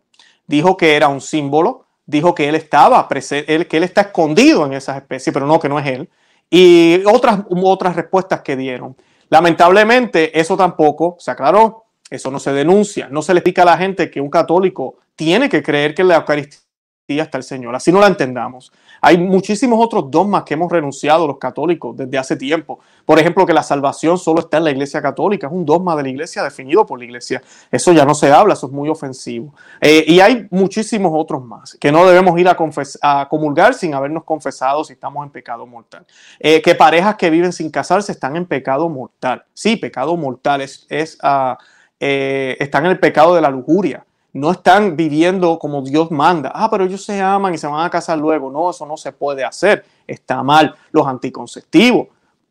Dijo 0.48 0.78
que 0.78 0.96
era 0.96 1.08
un 1.08 1.22
símbolo, 1.22 1.86
dijo 2.06 2.36
que 2.36 2.50
él 2.50 2.56
estaba 2.56 3.08
presente, 3.08 3.68
que 3.68 3.78
él 3.78 3.84
está 3.84 4.02
escondido 4.02 4.66
en 4.66 4.74
esas 4.74 4.98
especies, 4.98 5.34
pero 5.34 5.46
no, 5.46 5.60
que 5.60 5.70
no 5.70 5.80
es 5.80 5.88
él. 5.88 6.10
Y 6.50 7.04
otras, 7.06 7.42
otras 7.50 7.96
respuestas 7.96 8.42
que 8.42 8.56
dieron. 8.56 8.96
Lamentablemente, 9.30 10.38
eso 10.40 10.56
tampoco 10.56 11.16
se 11.20 11.32
aclaró, 11.32 11.86
eso 12.10 12.30
no 12.30 12.40
se 12.40 12.54
denuncia, 12.54 13.08
no 13.10 13.22
se 13.22 13.34
le 13.34 13.40
explica 13.40 13.64
a 13.64 13.66
la 13.66 13.78
gente 13.78 14.12
que 14.12 14.22
un 14.22 14.30
católico 14.30 14.98
tiene 15.16 15.50
que 15.50 15.64
creer 15.64 15.96
que 15.96 16.04
la 16.04 16.18
Eucaristía 16.18 16.63
está 17.08 17.38
el 17.38 17.44
Señor. 17.44 17.76
Así 17.76 17.92
no 17.92 18.00
la 18.00 18.08
entendamos. 18.08 18.72
Hay 19.02 19.18
muchísimos 19.18 19.84
otros 19.84 20.10
dogmas 20.10 20.44
que 20.44 20.54
hemos 20.54 20.72
renunciado 20.72 21.28
los 21.28 21.38
católicos 21.38 21.96
desde 21.98 22.18
hace 22.18 22.36
tiempo. 22.36 22.80
Por 23.06 23.20
ejemplo, 23.20 23.46
que 23.46 23.54
la 23.54 23.64
salvación 23.64 24.18
solo 24.18 24.40
está 24.40 24.58
en 24.58 24.64
la 24.64 24.72
Iglesia 24.72 25.02
Católica. 25.02 25.48
Es 25.48 25.54
un 25.54 25.66
dogma 25.66 25.96
de 25.96 26.04
la 26.04 26.10
Iglesia 26.10 26.44
definido 26.44 26.86
por 26.86 27.00
la 27.00 27.06
Iglesia. 27.06 27.42
Eso 27.70 27.92
ya 27.92 28.06
no 28.06 28.16
se 28.16 28.32
habla, 28.32 28.54
eso 28.54 28.68
es 28.68 28.74
muy 28.74 28.90
ofensivo. 28.90 29.54
Eh, 29.82 30.06
y 30.08 30.20
hay 30.20 30.48
muchísimos 30.50 31.12
otros 31.14 31.44
más 31.44 31.78
que 31.80 31.92
no 31.92 32.06
debemos 32.06 32.40
ir 32.40 32.48
a, 32.48 32.58
a, 33.02 33.28
comulgar 33.30 33.74
sin 33.74 33.94
habernos 33.94 34.24
confesado 34.24 34.84
si 34.84 34.94
estamos 34.94 35.26
en 35.26 35.32
pecado 35.32 35.66
mortal. 35.66 36.06
Eh, 36.40 36.62
que 36.62 36.76
parejas 36.76 37.16
que 37.16 37.30
viven 37.30 37.52
sin 37.52 37.70
casarse 37.70 38.12
están 38.14 38.36
en 38.36 38.46
pecado 38.46 38.88
mortal. 38.88 39.44
Sí, 39.54 39.76
pecado 39.76 40.16
mortal 40.16 40.62
es, 40.62 40.86
es 40.90 41.18
uh, 41.24 41.56
están 42.00 42.86
en 42.86 42.92
el 42.92 43.00
pecado 43.00 43.34
de 43.34 43.42
la 43.42 43.50
lujuria 43.50 44.06
no 44.34 44.52
están 44.52 44.98
viviendo 44.98 45.60
como 45.60 45.82
Dios 45.84 46.10
manda. 46.10 46.52
Ah, 46.54 46.70
pero 46.70 46.86
ellos 46.86 47.06
se 47.06 47.22
aman 47.22 47.54
y 47.54 47.58
se 47.58 47.68
van 47.68 47.86
a 47.86 47.90
casar 47.90 48.18
luego. 48.18 48.50
No, 48.50 48.72
eso 48.72 48.86
no 48.86 48.98
se 48.98 49.12
puede 49.12 49.44
hacer. 49.44 49.86
Está 50.08 50.42
mal. 50.42 50.76
Los 50.92 51.08
anticonceptivos. 51.08 52.08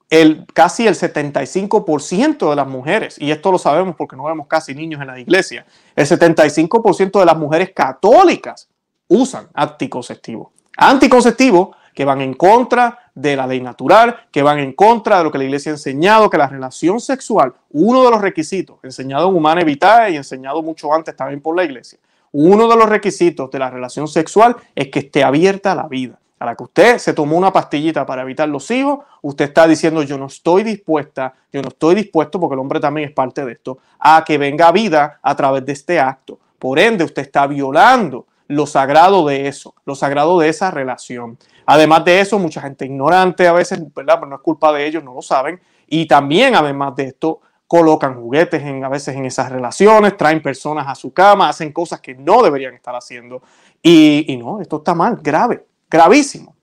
El, 0.08 0.46
casi 0.52 0.86
el 0.86 0.94
75% 0.94 2.50
de 2.50 2.56
las 2.56 2.66
mujeres, 2.68 3.16
y 3.18 3.30
esto 3.30 3.50
lo 3.50 3.58
sabemos 3.58 3.96
porque 3.96 4.14
no 4.14 4.24
vemos 4.24 4.46
casi 4.46 4.74
niños 4.74 5.00
en 5.00 5.06
la 5.06 5.18
iglesia, 5.18 5.64
el 5.96 6.06
75% 6.06 7.18
de 7.18 7.24
las 7.24 7.36
mujeres 7.36 7.72
católicas 7.74 8.68
usan 9.08 9.48
anticonceptivos. 9.54 10.48
Anticonceptivos 10.76 11.74
que 11.94 12.04
van 12.04 12.20
en 12.20 12.34
contra 12.34 12.98
de 13.14 13.36
la 13.36 13.46
ley 13.46 13.60
natural, 13.60 14.16
que 14.30 14.42
van 14.42 14.58
en 14.58 14.72
contra 14.72 15.18
de 15.18 15.24
lo 15.24 15.30
que 15.30 15.38
la 15.38 15.44
iglesia 15.44 15.72
ha 15.72 15.74
enseñado, 15.74 16.30
que 16.30 16.38
la 16.38 16.48
relación 16.48 17.00
sexual, 17.00 17.54
uno 17.70 18.04
de 18.04 18.10
los 18.10 18.20
requisitos, 18.20 18.76
enseñado 18.82 19.28
en 19.28 19.36
Humana 19.36 19.64
Vitae 19.64 20.12
y 20.12 20.16
enseñado 20.16 20.62
mucho 20.62 20.92
antes 20.92 21.14
también 21.14 21.40
por 21.40 21.56
la 21.56 21.64
iglesia, 21.64 21.98
uno 22.32 22.66
de 22.66 22.76
los 22.76 22.88
requisitos 22.88 23.50
de 23.50 23.58
la 23.58 23.70
relación 23.70 24.08
sexual 24.08 24.56
es 24.74 24.88
que 24.88 25.00
esté 25.00 25.22
abierta 25.22 25.72
a 25.72 25.74
la 25.74 25.86
vida. 25.86 26.18
A 26.38 26.46
la 26.46 26.56
que 26.56 26.64
usted 26.64 26.98
se 26.98 27.12
tomó 27.12 27.36
una 27.36 27.52
pastillita 27.52 28.04
para 28.04 28.22
evitar 28.22 28.48
los 28.48 28.68
hijos, 28.72 29.00
usted 29.20 29.44
está 29.44 29.68
diciendo 29.68 30.02
yo 30.02 30.18
no 30.18 30.26
estoy 30.26 30.64
dispuesta, 30.64 31.34
yo 31.52 31.62
no 31.62 31.68
estoy 31.68 31.94
dispuesto, 31.94 32.40
porque 32.40 32.54
el 32.54 32.60
hombre 32.60 32.80
también 32.80 33.08
es 33.08 33.14
parte 33.14 33.44
de 33.44 33.52
esto, 33.52 33.78
a 34.00 34.24
que 34.24 34.38
venga 34.38 34.72
vida 34.72 35.20
a 35.22 35.36
través 35.36 35.64
de 35.64 35.72
este 35.72 36.00
acto. 36.00 36.40
Por 36.58 36.80
ende, 36.80 37.04
usted 37.04 37.22
está 37.22 37.46
violando 37.46 38.26
lo 38.52 38.66
sagrado 38.66 39.26
de 39.26 39.48
eso, 39.48 39.74
lo 39.84 39.94
sagrado 39.94 40.38
de 40.38 40.48
esa 40.48 40.70
relación. 40.70 41.38
Además 41.64 42.04
de 42.04 42.20
eso, 42.20 42.38
mucha 42.38 42.60
gente 42.60 42.84
ignorante 42.84 43.48
a 43.48 43.52
veces, 43.52 43.80
¿verdad? 43.94 44.16
Pero 44.16 44.26
no 44.26 44.36
es 44.36 44.42
culpa 44.42 44.72
de 44.72 44.86
ellos, 44.86 45.02
no 45.02 45.14
lo 45.14 45.22
saben. 45.22 45.60
Y 45.86 46.06
también, 46.06 46.54
además 46.54 46.94
de 46.96 47.04
esto, 47.04 47.40
colocan 47.66 48.14
juguetes 48.20 48.62
en, 48.62 48.84
a 48.84 48.90
veces 48.90 49.16
en 49.16 49.24
esas 49.24 49.50
relaciones, 49.50 50.16
traen 50.18 50.42
personas 50.42 50.86
a 50.86 50.94
su 50.94 51.12
cama, 51.14 51.48
hacen 51.48 51.72
cosas 51.72 52.00
que 52.00 52.14
no 52.14 52.42
deberían 52.42 52.74
estar 52.74 52.94
haciendo. 52.94 53.42
Y, 53.82 54.30
y 54.30 54.36
no, 54.36 54.60
esto 54.60 54.76
está 54.76 54.94
mal, 54.94 55.18
grave, 55.22 55.64
gravísimo. 55.90 56.54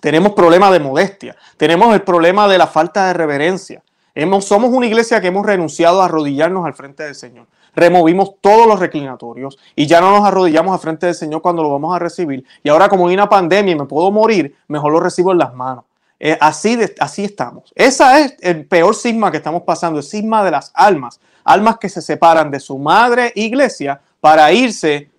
Tenemos 0.00 0.32
problemas 0.32 0.72
de 0.72 0.80
modestia, 0.80 1.36
tenemos 1.56 1.94
el 1.94 2.02
problema 2.02 2.48
de 2.48 2.58
la 2.58 2.66
falta 2.66 3.06
de 3.06 3.12
reverencia. 3.12 3.84
Hemos, 4.14 4.44
somos 4.44 4.70
una 4.70 4.86
iglesia 4.86 5.20
que 5.20 5.28
hemos 5.28 5.46
renunciado 5.46 6.02
a 6.02 6.06
arrodillarnos 6.06 6.66
al 6.66 6.74
frente 6.74 7.04
del 7.04 7.14
Señor 7.14 7.46
removimos 7.74 8.34
todos 8.40 8.66
los 8.66 8.78
reclinatorios 8.78 9.58
y 9.74 9.86
ya 9.86 10.00
no 10.00 10.10
nos 10.10 10.26
arrodillamos 10.26 10.72
al 10.72 10.80
frente 10.80 11.06
del 11.06 11.14
Señor 11.14 11.42
cuando 11.42 11.62
lo 11.62 11.70
vamos 11.70 11.94
a 11.94 11.98
recibir. 11.98 12.44
Y 12.62 12.68
ahora 12.68 12.88
como 12.88 13.08
hay 13.08 13.14
una 13.14 13.28
pandemia 13.28 13.72
y 13.72 13.78
me 13.78 13.86
puedo 13.86 14.10
morir, 14.10 14.56
mejor 14.68 14.92
lo 14.92 15.00
recibo 15.00 15.32
en 15.32 15.38
las 15.38 15.54
manos. 15.54 15.84
Eh, 16.24 16.38
así, 16.40 16.76
de, 16.76 16.94
así 17.00 17.24
estamos. 17.24 17.72
Esa 17.74 18.20
es 18.20 18.36
el 18.40 18.64
peor 18.66 18.94
sigma 18.94 19.32
que 19.32 19.38
estamos 19.38 19.62
pasando, 19.62 19.98
el 19.98 20.04
sigma 20.04 20.44
de 20.44 20.52
las 20.52 20.70
almas. 20.74 21.18
Almas 21.42 21.78
que 21.78 21.88
se 21.88 22.00
separan 22.00 22.50
de 22.50 22.60
su 22.60 22.78
madre 22.78 23.32
iglesia 23.34 24.00
para 24.20 24.52
irse 24.52 25.10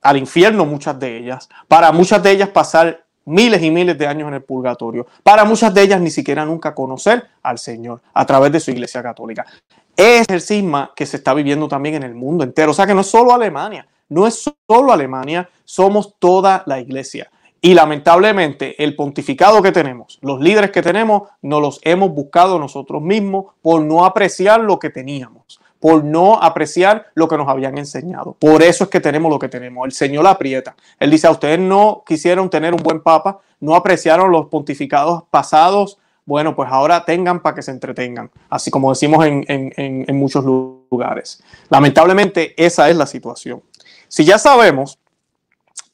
al 0.00 0.16
infierno, 0.16 0.64
muchas 0.64 0.98
de 1.00 1.16
ellas. 1.16 1.48
Para 1.66 1.90
muchas 1.90 2.22
de 2.22 2.30
ellas 2.30 2.48
pasar 2.50 3.04
miles 3.24 3.62
y 3.62 3.70
miles 3.70 3.98
de 3.98 4.06
años 4.06 4.28
en 4.28 4.34
el 4.34 4.42
purgatorio. 4.42 5.06
Para 5.22 5.44
muchas 5.44 5.72
de 5.74 5.82
ellas 5.82 6.00
ni 6.00 6.10
siquiera 6.10 6.44
nunca 6.44 6.74
conocer 6.74 7.28
al 7.42 7.58
Señor 7.58 8.00
a 8.14 8.24
través 8.24 8.52
de 8.52 8.60
su 8.60 8.70
iglesia 8.70 9.02
católica. 9.02 9.44
Es 9.96 10.26
el 10.28 10.40
cisma 10.40 10.92
que 10.96 11.06
se 11.06 11.18
está 11.18 11.34
viviendo 11.34 11.68
también 11.68 11.96
en 11.96 12.02
el 12.02 12.14
mundo 12.14 12.44
entero. 12.44 12.70
O 12.70 12.74
sea 12.74 12.86
que 12.86 12.94
no 12.94 13.02
es 13.02 13.06
solo 13.08 13.32
Alemania, 13.32 13.86
no 14.08 14.26
es 14.26 14.50
solo 14.68 14.92
Alemania, 14.92 15.48
somos 15.64 16.14
toda 16.18 16.62
la 16.66 16.80
iglesia. 16.80 17.30
Y 17.64 17.74
lamentablemente 17.74 18.82
el 18.82 18.96
pontificado 18.96 19.62
que 19.62 19.70
tenemos, 19.70 20.18
los 20.20 20.40
líderes 20.40 20.72
que 20.72 20.82
tenemos, 20.82 21.28
no 21.42 21.60
los 21.60 21.78
hemos 21.84 22.10
buscado 22.10 22.58
nosotros 22.58 23.00
mismos 23.00 23.54
por 23.62 23.80
no 23.82 24.04
apreciar 24.04 24.60
lo 24.60 24.80
que 24.80 24.90
teníamos, 24.90 25.60
por 25.78 26.02
no 26.02 26.42
apreciar 26.42 27.06
lo 27.14 27.28
que 27.28 27.36
nos 27.36 27.48
habían 27.48 27.78
enseñado. 27.78 28.34
Por 28.38 28.64
eso 28.64 28.84
es 28.84 28.90
que 28.90 28.98
tenemos 28.98 29.30
lo 29.30 29.38
que 29.38 29.48
tenemos. 29.48 29.86
El 29.86 29.92
Señor 29.92 30.26
aprieta. 30.26 30.74
Él 30.98 31.12
dice, 31.12 31.28
a 31.28 31.30
ustedes 31.30 31.60
no 31.60 32.02
quisieron 32.04 32.50
tener 32.50 32.74
un 32.74 32.82
buen 32.82 33.00
papa, 33.00 33.38
no 33.60 33.76
apreciaron 33.76 34.32
los 34.32 34.46
pontificados 34.46 35.22
pasados, 35.30 35.98
bueno, 36.24 36.54
pues 36.54 36.68
ahora 36.70 37.04
tengan 37.04 37.40
para 37.40 37.56
que 37.56 37.62
se 37.62 37.72
entretengan, 37.72 38.30
así 38.48 38.70
como 38.70 38.90
decimos 38.90 39.24
en, 39.26 40.16
muchos 40.16 40.44
lugares. 40.44 41.42
Lamentablemente 41.68 42.54
esa 42.56 42.88
es 42.88 42.96
la 42.96 43.06
situación. 43.06 43.62
Si 44.08 44.24
ya 44.24 44.38
sabemos 44.38 44.98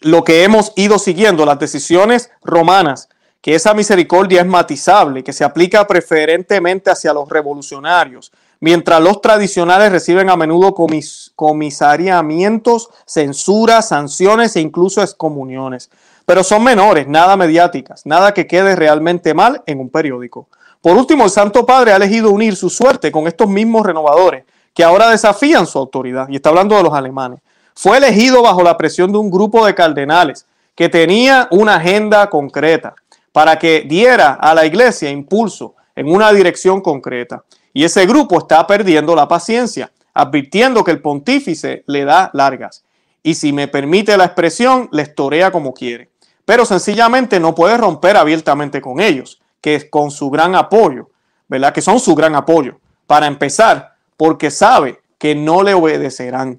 lo 0.00 0.24
que 0.24 0.44
hemos 0.44 0.72
ido 0.76 0.98
siguiendo, 0.98 1.46
las 1.46 1.58
decisiones 1.58 2.30
romanas 2.42 3.08
que 3.40 3.54
esa 3.54 3.72
misericordia 3.72 4.40
es 4.40 4.46
matizable, 4.46 5.22
que 5.22 5.32
se 5.32 5.44
aplica 5.44 5.86
preferentemente 5.86 6.90
hacia 6.90 7.12
los 7.12 7.28
revolucionarios, 7.28 8.32
mientras 8.60 9.00
los 9.00 9.20
tradicionales 9.20 9.92
reciben 9.92 10.28
a 10.28 10.36
menudo 10.36 10.74
comis 10.74 11.32
comisariamientos, 11.36 12.90
censuras, 13.06 13.88
sanciones 13.88 14.56
e 14.56 14.60
incluso 14.60 15.02
excomuniones. 15.02 15.90
Pero 16.28 16.44
son 16.44 16.62
menores, 16.62 17.08
nada 17.08 17.38
mediáticas, 17.38 18.04
nada 18.04 18.34
que 18.34 18.46
quede 18.46 18.76
realmente 18.76 19.32
mal 19.32 19.62
en 19.64 19.80
un 19.80 19.88
periódico. 19.88 20.46
Por 20.82 20.94
último, 20.94 21.24
el 21.24 21.30
Santo 21.30 21.64
Padre 21.64 21.92
ha 21.92 21.96
elegido 21.96 22.30
unir 22.30 22.54
su 22.54 22.68
suerte 22.68 23.10
con 23.10 23.26
estos 23.26 23.48
mismos 23.48 23.86
renovadores, 23.86 24.44
que 24.74 24.84
ahora 24.84 25.08
desafían 25.08 25.66
su 25.66 25.78
autoridad, 25.78 26.28
y 26.28 26.36
está 26.36 26.50
hablando 26.50 26.76
de 26.76 26.82
los 26.82 26.92
alemanes. 26.92 27.40
Fue 27.74 27.96
elegido 27.96 28.42
bajo 28.42 28.62
la 28.62 28.76
presión 28.76 29.10
de 29.10 29.16
un 29.16 29.30
grupo 29.30 29.64
de 29.64 29.74
cardenales 29.74 30.44
que 30.74 30.90
tenía 30.90 31.48
una 31.50 31.76
agenda 31.76 32.28
concreta 32.28 32.94
para 33.32 33.58
que 33.58 33.86
diera 33.88 34.34
a 34.34 34.52
la 34.52 34.66
iglesia 34.66 35.08
impulso 35.08 35.76
en 35.96 36.10
una 36.10 36.30
dirección 36.30 36.82
concreta. 36.82 37.42
Y 37.72 37.84
ese 37.84 38.04
grupo 38.04 38.36
está 38.36 38.66
perdiendo 38.66 39.16
la 39.16 39.26
paciencia, 39.26 39.90
advirtiendo 40.12 40.84
que 40.84 40.90
el 40.90 41.00
pontífice 41.00 41.84
le 41.86 42.04
da 42.04 42.30
largas. 42.34 42.84
Y 43.22 43.32
si 43.34 43.50
me 43.54 43.66
permite 43.66 44.14
la 44.18 44.26
expresión, 44.26 44.90
les 44.92 45.14
torea 45.14 45.50
como 45.50 45.72
quiere. 45.72 46.10
Pero 46.48 46.64
sencillamente 46.64 47.38
no 47.40 47.54
puede 47.54 47.76
romper 47.76 48.16
abiertamente 48.16 48.80
con 48.80 49.00
ellos, 49.00 49.38
que 49.60 49.74
es 49.74 49.84
con 49.84 50.10
su 50.10 50.30
gran 50.30 50.54
apoyo, 50.54 51.10
¿verdad? 51.46 51.74
Que 51.74 51.82
son 51.82 52.00
su 52.00 52.14
gran 52.14 52.34
apoyo. 52.34 52.80
Para 53.06 53.26
empezar, 53.26 53.96
porque 54.16 54.50
sabe 54.50 54.98
que 55.18 55.34
no 55.34 55.62
le 55.62 55.74
obedecerán. 55.74 56.58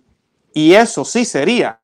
Y 0.53 0.75
eso 0.75 1.03
sí 1.03 1.25
sería 1.25 1.79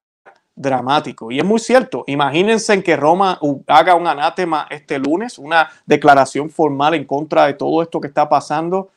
dramático. 0.55 1.31
Y 1.31 1.39
es 1.39 1.45
muy 1.45 1.57
cierto. 1.57 2.03
Imagínense 2.05 2.75
en 2.75 2.83
que 2.83 2.95
Roma 2.95 3.39
haga 3.65 3.95
un 3.95 4.05
anátema 4.05 4.67
este 4.69 4.99
lunes, 4.99 5.39
una 5.39 5.71
declaración 5.87 6.51
formal 6.51 6.93
en 6.93 7.05
contra 7.05 7.47
de 7.47 7.55
todo 7.55 7.81
esto 7.81 7.99
que 7.99 8.09
está 8.09 8.29
pasando 8.29 8.89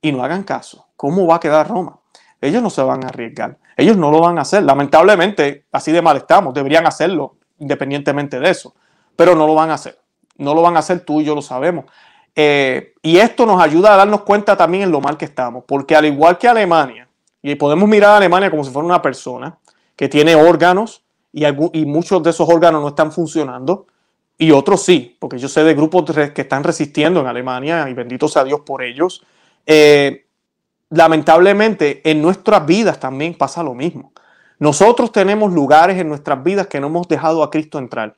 y 0.00 0.12
no 0.12 0.22
hagan 0.22 0.44
caso. 0.44 0.86
¿Cómo 0.96 1.26
va 1.26 1.34
a 1.34 1.40
quedar 1.40 1.68
Roma? 1.68 1.98
Ellos 2.40 2.62
no 2.62 2.70
se 2.70 2.82
van 2.82 3.02
a 3.02 3.08
arriesgar. 3.08 3.58
Ellos 3.76 3.96
no 3.96 4.12
lo 4.12 4.20
van 4.20 4.38
a 4.38 4.42
hacer. 4.42 4.62
Lamentablemente, 4.62 5.64
así 5.72 5.90
de 5.90 6.00
mal 6.00 6.16
estamos. 6.16 6.54
Deberían 6.54 6.86
hacerlo 6.86 7.34
independientemente 7.62 8.38
de 8.38 8.50
eso. 8.50 8.74
Pero 9.16 9.34
no 9.34 9.46
lo 9.46 9.54
van 9.54 9.70
a 9.70 9.74
hacer. 9.74 9.98
No 10.36 10.54
lo 10.54 10.62
van 10.62 10.76
a 10.76 10.80
hacer 10.80 11.00
tú 11.00 11.20
y 11.20 11.24
yo 11.24 11.34
lo 11.34 11.42
sabemos. 11.42 11.86
Eh, 12.34 12.94
y 13.02 13.16
esto 13.16 13.46
nos 13.46 13.62
ayuda 13.62 13.94
a 13.94 13.96
darnos 13.96 14.22
cuenta 14.22 14.56
también 14.56 14.84
en 14.84 14.92
lo 14.92 15.00
mal 15.00 15.16
que 15.16 15.24
estamos. 15.24 15.64
Porque 15.66 15.96
al 15.96 16.04
igual 16.06 16.38
que 16.38 16.48
Alemania, 16.48 17.08
y 17.42 17.54
podemos 17.54 17.88
mirar 17.88 18.10
a 18.10 18.16
Alemania 18.18 18.50
como 18.50 18.64
si 18.64 18.70
fuera 18.70 18.86
una 18.86 19.00
persona 19.00 19.58
que 19.96 20.08
tiene 20.08 20.34
órganos 20.34 21.02
y, 21.32 21.44
y 21.46 21.86
muchos 21.86 22.22
de 22.22 22.30
esos 22.30 22.48
órganos 22.48 22.82
no 22.82 22.88
están 22.88 23.12
funcionando 23.12 23.86
y 24.38 24.50
otros 24.50 24.82
sí, 24.82 25.16
porque 25.20 25.38
yo 25.38 25.48
sé 25.48 25.62
de 25.62 25.74
grupos 25.74 26.04
que 26.34 26.42
están 26.42 26.64
resistiendo 26.64 27.20
en 27.20 27.26
Alemania 27.26 27.88
y 27.88 27.94
bendito 27.94 28.26
sea 28.26 28.42
Dios 28.42 28.60
por 28.60 28.82
ellos. 28.82 29.24
Eh, 29.66 30.26
lamentablemente 30.90 32.02
en 32.10 32.20
nuestras 32.20 32.66
vidas 32.66 32.98
también 32.98 33.34
pasa 33.34 33.62
lo 33.62 33.74
mismo. 33.74 34.12
Nosotros 34.62 35.10
tenemos 35.10 35.52
lugares 35.52 35.98
en 35.98 36.08
nuestras 36.08 36.40
vidas 36.40 36.68
que 36.68 36.78
no 36.78 36.86
hemos 36.86 37.08
dejado 37.08 37.42
a 37.42 37.50
Cristo 37.50 37.80
entrar. 37.80 38.14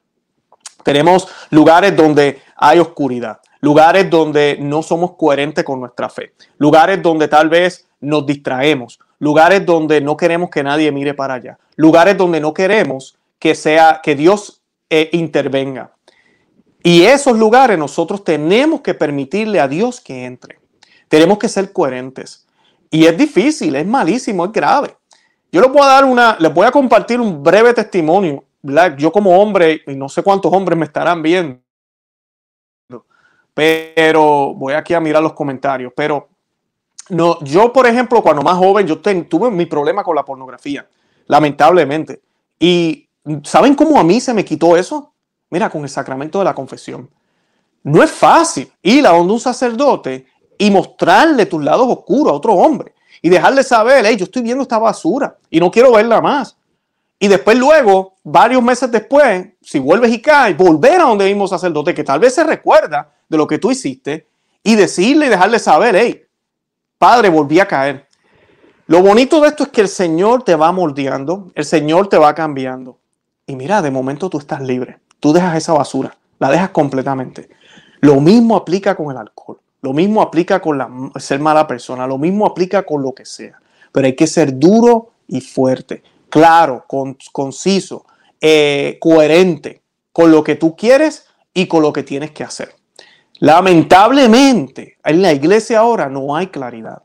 Tenemos 0.82 1.26
lugares 1.48 1.96
donde 1.96 2.42
hay 2.54 2.78
oscuridad, 2.80 3.40
lugares 3.62 4.10
donde 4.10 4.58
no 4.60 4.82
somos 4.82 5.12
coherentes 5.16 5.64
con 5.64 5.80
nuestra 5.80 6.10
fe, 6.10 6.34
lugares 6.58 7.02
donde 7.02 7.28
tal 7.28 7.48
vez 7.48 7.88
nos 7.98 8.26
distraemos, 8.26 8.98
lugares 9.20 9.64
donde 9.64 10.02
no 10.02 10.18
queremos 10.18 10.50
que 10.50 10.62
nadie 10.62 10.92
mire 10.92 11.14
para 11.14 11.32
allá, 11.32 11.58
lugares 11.76 12.14
donde 12.18 12.40
no 12.40 12.52
queremos 12.52 13.16
que 13.38 13.54
sea 13.54 14.00
que 14.02 14.14
Dios 14.14 14.60
eh, 14.90 15.08
intervenga. 15.14 15.92
Y 16.82 17.04
esos 17.04 17.38
lugares 17.38 17.78
nosotros 17.78 18.22
tenemos 18.22 18.82
que 18.82 18.92
permitirle 18.92 19.60
a 19.60 19.66
Dios 19.66 19.98
que 19.98 20.26
entre. 20.26 20.58
Tenemos 21.08 21.38
que 21.38 21.48
ser 21.48 21.72
coherentes. 21.72 22.46
Y 22.90 23.06
es 23.06 23.16
difícil, 23.16 23.74
es 23.76 23.86
malísimo, 23.86 24.44
es 24.44 24.52
grave. 24.52 24.94
Yo 25.54 25.60
les 25.60 25.70
voy 25.70 25.82
a 25.82 25.86
dar 25.86 26.04
una, 26.04 26.36
les 26.40 26.52
voy 26.52 26.66
a 26.66 26.72
compartir 26.72 27.20
un 27.20 27.40
breve 27.40 27.72
testimonio. 27.72 28.42
Yo 28.98 29.12
como 29.12 29.38
hombre, 29.40 29.82
y 29.86 29.94
no 29.94 30.08
sé 30.08 30.20
cuántos 30.20 30.52
hombres 30.52 30.76
me 30.76 30.84
estarán 30.84 31.22
viendo, 31.22 31.60
pero 33.54 34.52
voy 34.52 34.74
aquí 34.74 34.94
a 34.94 35.00
mirar 35.00 35.22
los 35.22 35.32
comentarios. 35.32 35.92
Pero 35.94 36.28
no, 37.10 37.38
yo, 37.44 37.72
por 37.72 37.86
ejemplo, 37.86 38.20
cuando 38.20 38.42
más 38.42 38.56
joven, 38.56 38.84
yo 38.84 38.98
tuve 38.98 39.48
mi 39.48 39.66
problema 39.66 40.02
con 40.02 40.16
la 40.16 40.24
pornografía, 40.24 40.88
lamentablemente. 41.28 42.20
Y 42.58 43.08
¿saben 43.44 43.76
cómo 43.76 44.00
a 44.00 44.02
mí 44.02 44.20
se 44.20 44.34
me 44.34 44.44
quitó 44.44 44.76
eso? 44.76 45.14
Mira, 45.50 45.70
con 45.70 45.84
el 45.84 45.88
sacramento 45.88 46.40
de 46.40 46.46
la 46.46 46.54
confesión. 46.56 47.08
No 47.84 48.02
es 48.02 48.10
fácil 48.10 48.72
ir 48.82 49.06
a 49.06 49.10
donde 49.10 49.34
un 49.34 49.38
sacerdote 49.38 50.26
y 50.58 50.68
mostrarle 50.72 51.46
tus 51.46 51.62
lados 51.62 51.86
oscuros 51.88 52.32
a 52.32 52.36
otro 52.36 52.54
hombre 52.54 52.92
y 53.24 53.30
dejarle 53.30 53.62
saber, 53.62 54.04
hey, 54.06 54.16
yo 54.18 54.24
estoy 54.24 54.42
viendo 54.42 54.60
esta 54.60 54.78
basura 54.78 55.38
y 55.48 55.58
no 55.58 55.70
quiero 55.70 55.92
verla 55.92 56.20
más. 56.20 56.58
Y 57.18 57.26
después 57.26 57.56
luego, 57.56 58.16
varios 58.22 58.62
meses 58.62 58.92
después, 58.92 59.46
si 59.62 59.78
vuelves 59.78 60.12
y 60.12 60.20
caes, 60.20 60.54
volver 60.54 61.00
a 61.00 61.04
donde 61.04 61.24
mismo 61.24 61.48
sacerdote 61.48 61.94
que 61.94 62.04
tal 62.04 62.20
vez 62.20 62.34
se 62.34 62.44
recuerda 62.44 63.14
de 63.26 63.38
lo 63.38 63.46
que 63.46 63.58
tú 63.58 63.70
hiciste 63.70 64.26
y 64.62 64.74
decirle 64.74 65.24
y 65.24 65.28
dejarle 65.30 65.58
saber, 65.58 65.96
hey, 65.96 66.22
Padre, 66.98 67.30
volví 67.30 67.58
a 67.60 67.66
caer. 67.66 68.06
Lo 68.88 69.00
bonito 69.00 69.40
de 69.40 69.48
esto 69.48 69.62
es 69.62 69.68
que 69.70 69.80
el 69.80 69.88
Señor 69.88 70.42
te 70.42 70.54
va 70.54 70.70
moldeando, 70.70 71.50
el 71.54 71.64
Señor 71.64 72.10
te 72.10 72.18
va 72.18 72.34
cambiando. 72.34 72.98
Y 73.46 73.56
mira, 73.56 73.80
de 73.80 73.90
momento 73.90 74.28
tú 74.28 74.36
estás 74.36 74.60
libre. 74.60 74.98
Tú 75.18 75.32
dejas 75.32 75.56
esa 75.56 75.72
basura, 75.72 76.14
la 76.38 76.50
dejas 76.50 76.68
completamente. 76.68 77.48
Lo 78.00 78.20
mismo 78.20 78.54
aplica 78.54 78.94
con 78.94 79.10
el 79.10 79.16
alcohol, 79.16 79.60
lo 79.84 79.92
mismo 79.92 80.22
aplica 80.22 80.60
con 80.60 80.78
la, 80.78 80.88
ser 81.16 81.40
mala 81.40 81.66
persona, 81.66 82.06
lo 82.06 82.16
mismo 82.16 82.46
aplica 82.46 82.84
con 82.84 83.02
lo 83.02 83.14
que 83.14 83.26
sea. 83.26 83.60
Pero 83.92 84.06
hay 84.06 84.16
que 84.16 84.26
ser 84.26 84.58
duro 84.58 85.10
y 85.28 85.42
fuerte, 85.42 86.02
claro, 86.30 86.86
conciso, 87.32 88.06
eh, 88.40 88.96
coherente 88.98 89.82
con 90.10 90.30
lo 90.30 90.42
que 90.42 90.56
tú 90.56 90.74
quieres 90.74 91.26
y 91.52 91.66
con 91.66 91.82
lo 91.82 91.92
que 91.92 92.02
tienes 92.02 92.30
que 92.30 92.44
hacer. 92.44 92.74
Lamentablemente, 93.40 94.96
en 95.04 95.20
la 95.20 95.32
iglesia 95.32 95.80
ahora 95.80 96.08
no 96.08 96.34
hay 96.34 96.46
claridad. 96.46 97.02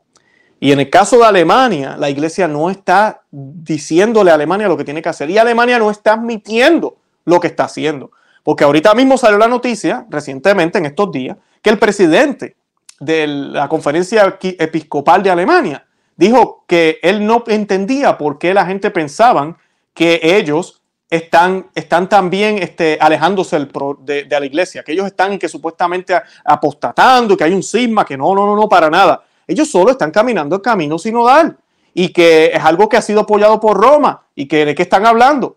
Y 0.58 0.72
en 0.72 0.80
el 0.80 0.88
caso 0.88 1.18
de 1.18 1.26
Alemania, 1.26 1.96
la 1.98 2.08
iglesia 2.08 2.48
no 2.48 2.70
está 2.70 3.22
diciéndole 3.30 4.30
a 4.30 4.34
Alemania 4.34 4.68
lo 4.68 4.76
que 4.76 4.84
tiene 4.84 5.02
que 5.02 5.08
hacer. 5.10 5.28
Y 5.28 5.36
Alemania 5.36 5.78
no 5.78 5.90
está 5.90 6.14
admitiendo 6.14 6.96
lo 7.26 7.40
que 7.40 7.48
está 7.48 7.64
haciendo. 7.64 8.10
Porque 8.42 8.64
ahorita 8.64 8.94
mismo 8.94 9.18
salió 9.18 9.36
la 9.38 9.48
noticia, 9.48 10.06
recientemente, 10.08 10.78
en 10.78 10.86
estos 10.86 11.12
días, 11.12 11.36
que 11.62 11.70
el 11.70 11.78
presidente 11.78 12.56
de 13.00 13.26
la 13.26 13.68
conferencia 13.68 14.38
episcopal 14.40 15.22
de 15.22 15.30
Alemania 15.30 15.86
dijo 16.20 16.64
que 16.66 16.98
él 17.02 17.26
no 17.26 17.42
entendía 17.46 18.18
por 18.18 18.38
qué 18.38 18.52
la 18.52 18.66
gente 18.66 18.90
pensaban 18.90 19.56
que 19.94 20.20
ellos 20.22 20.82
están, 21.08 21.70
están 21.74 22.10
también 22.10 22.58
este, 22.58 22.98
alejándose 23.00 23.58
de, 24.00 24.26
la 24.28 24.44
iglesia, 24.44 24.82
que 24.82 24.92
ellos 24.92 25.06
están 25.06 25.38
que 25.38 25.48
supuestamente 25.48 26.14
apostatando, 26.44 27.38
que 27.38 27.44
hay 27.44 27.54
un 27.54 27.62
cisma, 27.62 28.04
que 28.04 28.18
no, 28.18 28.34
no, 28.34 28.44
no, 28.44 28.54
no, 28.54 28.68
para 28.68 28.90
nada. 28.90 29.24
Ellos 29.46 29.70
solo 29.70 29.92
están 29.92 30.10
caminando 30.10 30.56
el 30.56 30.62
camino 30.62 30.98
sinodal 30.98 31.56
y 31.94 32.10
que 32.10 32.50
es 32.52 32.62
algo 32.62 32.86
que 32.86 32.98
ha 32.98 33.02
sido 33.02 33.20
apoyado 33.20 33.58
por 33.58 33.80
Roma 33.80 34.26
y 34.34 34.46
que 34.46 34.66
de 34.66 34.74
qué 34.74 34.82
están 34.82 35.06
hablando. 35.06 35.56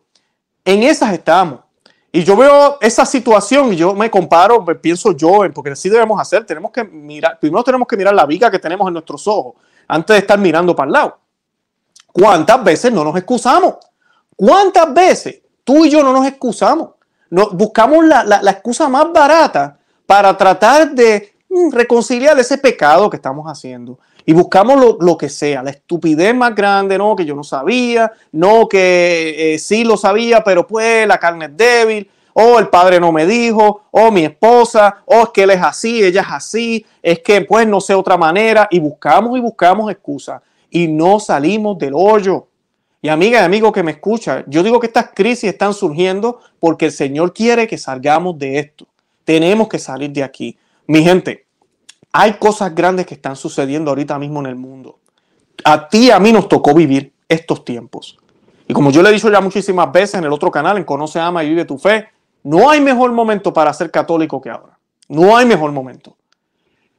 En 0.64 0.82
esas 0.84 1.12
estamos. 1.12 1.60
Y 2.14 2.24
yo 2.24 2.38
veo 2.38 2.78
esa 2.80 3.06
situación 3.06 3.74
y 3.74 3.76
yo 3.76 3.94
me 3.94 4.10
comparo, 4.10 4.64
pienso 4.80 5.12
yo, 5.12 5.42
porque 5.54 5.72
así 5.72 5.90
debemos 5.90 6.22
hacer. 6.22 6.46
Tenemos 6.46 6.72
que 6.72 6.84
mirar, 6.84 7.40
primero 7.40 7.64
tenemos 7.64 7.88
que 7.88 7.98
mirar 7.98 8.14
la 8.14 8.26
viga 8.26 8.50
que 8.50 8.60
tenemos 8.60 8.88
en 8.88 8.94
nuestros 8.94 9.28
ojos 9.28 9.56
antes 9.88 10.14
de 10.14 10.20
estar 10.20 10.40
mirando 10.40 10.76
para 10.76 10.88
el 10.88 10.94
lado. 10.94 11.18
¿Cuántas 12.12 12.64
veces 12.64 12.94
no 12.94 13.04
nos 13.04 13.18
excusamos? 13.18 13.78
¿Cuántas 14.36 14.94
veces 14.94 15.44
Tú 15.64 15.86
y 15.86 15.90
yo 15.90 16.04
no 16.04 16.12
nos 16.14 16.28
excusamos. 16.28 16.90
Buscamos 17.30 18.06
la, 18.06 18.24
la, 18.24 18.52
excusa 18.52 18.88
más 18.90 19.12
barata 19.12 19.80
para 20.06 20.38
tratar 20.38 20.92
de 20.92 21.34
mm, 21.50 21.72
reconciliar 21.72 22.38
ese 22.38 22.58
pecado 22.58 23.10
que 23.10 23.16
estamos 23.16 23.46
haciendo. 23.48 23.98
Y 24.26 24.34
buscamos 24.34 24.80
lo, 24.80 24.98
lo, 25.00 25.18
que 25.18 25.30
sea, 25.30 25.64
la 25.64 25.72
estupidez 25.72 26.34
más 26.34 26.56
grande, 26.56 26.98
no, 26.98 27.16
que 27.16 27.26
yo 27.26 27.36
no 27.36 27.44
sabía, 27.44 28.12
no, 28.32 28.68
que 28.68 29.54
eh, 29.54 29.60
sí 29.60 29.84
lo 29.84 29.98
sabía, 29.98 30.44
pero 30.44 30.66
pues 30.66 31.06
la 31.08 31.18
carne 31.18 31.46
es 31.46 31.58
débil, 31.58 32.10
o 32.34 32.60
el 32.60 32.70
padre 32.70 33.00
no 33.00 33.12
me 33.12 33.26
dijo, 33.26 33.84
o 33.92 34.12
mi 34.12 34.26
esposa, 34.26 35.04
o 35.06 35.24
es 35.24 35.30
que 35.30 35.44
él 35.44 35.52
es 35.52 35.62
así, 35.62 36.04
ella 36.04 36.22
es 36.22 36.28
así, 36.30 36.86
es 37.02 37.20
que 37.20 37.42
pues 37.42 37.68
no 37.68 37.80
sé 37.80 37.94
otra 37.94 38.18
manera, 38.18 38.68
y 38.72 38.80
buscamos 38.80 39.38
y 39.38 39.42
buscamos 39.42 39.92
excusas, 39.92 40.42
y 40.70 40.88
no 40.88 41.20
salimos 41.20 41.78
del 41.78 41.94
hoyo. 41.96 42.48
Y 43.02 43.10
amiga 43.10 43.42
y 43.42 43.44
amigo 43.44 43.72
que 43.74 43.84
me 43.84 43.92
escucha, 43.92 44.46
yo 44.48 44.64
digo 44.64 44.80
que 44.80 44.88
estas 44.88 45.10
crisis 45.14 45.50
están 45.50 45.74
surgiendo 45.74 46.40
porque 46.62 46.86
el 46.86 46.92
Señor 46.94 47.34
quiere 47.34 47.68
que 47.68 47.78
salgamos 47.78 48.40
de 48.40 48.60
esto. 48.60 48.88
Tenemos 49.26 49.68
que 49.68 49.78
salir 49.78 50.12
de 50.12 50.24
aquí. 50.24 50.58
Mi 50.88 51.04
gente, 51.04 51.46
hay 52.14 52.34
cosas 52.34 52.74
grandes 52.74 53.08
que 53.08 53.16
están 53.16 53.36
sucediendo 53.36 53.92
ahorita 53.92 54.18
mismo 54.20 54.40
en 54.40 54.46
el 54.46 54.56
mundo. 54.56 55.00
A 55.66 55.90
ti 55.90 56.06
y 56.08 56.12
a 56.12 56.20
mí 56.20 56.32
nos 56.32 56.48
tocó 56.48 56.74
vivir 56.74 57.14
estos 57.28 57.66
tiempos. 57.66 58.18
Y 58.68 58.74
como 58.74 58.92
yo 58.92 59.02
le 59.02 59.10
he 59.10 59.14
dicho 59.14 59.32
ya 59.32 59.42
muchísimas 59.42 59.92
veces 59.92 60.16
en 60.16 60.24
el 60.24 60.32
otro 60.32 60.52
canal, 60.52 60.78
en 60.78 60.84
Conoce, 60.84 61.20
Ama 61.20 61.44
y 61.44 61.50
Vive 61.50 61.66
tu 61.66 61.78
Fe, 61.78 62.08
no 62.44 62.70
hay 62.70 62.80
mejor 62.80 63.12
momento 63.12 63.52
para 63.52 63.74
ser 63.74 63.90
católico 63.90 64.40
que 64.40 64.52
ahora. 64.52 64.78
No 65.10 65.36
hay 65.36 65.46
mejor 65.46 65.72
momento 65.72 66.16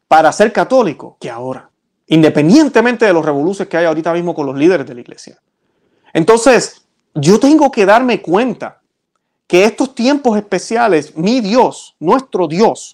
para 0.09 0.31
ser 0.33 0.53
católico 0.53 1.16
que 1.20 1.31
ahora, 1.31 1.70
independientemente 2.07 3.07
de 3.07 3.12
los 3.12 3.24
revoluciones 3.24 3.68
que 3.68 3.77
hay 3.77 3.87
ahorita 3.87 4.12
mismo 4.12 4.35
con 4.35 4.46
los 4.46 4.57
líderes 4.57 4.87
de 4.87 4.94
la 4.94 5.00
iglesia. 5.00 5.40
Entonces, 6.12 6.87
yo 7.14 7.40
tengo 7.40 7.70
que 7.70 7.87
darme 7.87 8.20
cuenta 8.20 8.81
que 9.46 9.64
estos 9.64 9.94
tiempos 9.94 10.37
especiales, 10.37 11.16
mi 11.16 11.40
Dios, 11.40 11.96
nuestro 11.98 12.46
Dios, 12.46 12.93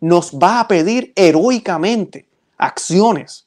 nos 0.00 0.32
va 0.32 0.60
a 0.60 0.68
pedir 0.68 1.12
heroicamente 1.16 2.26
acciones. 2.56 3.46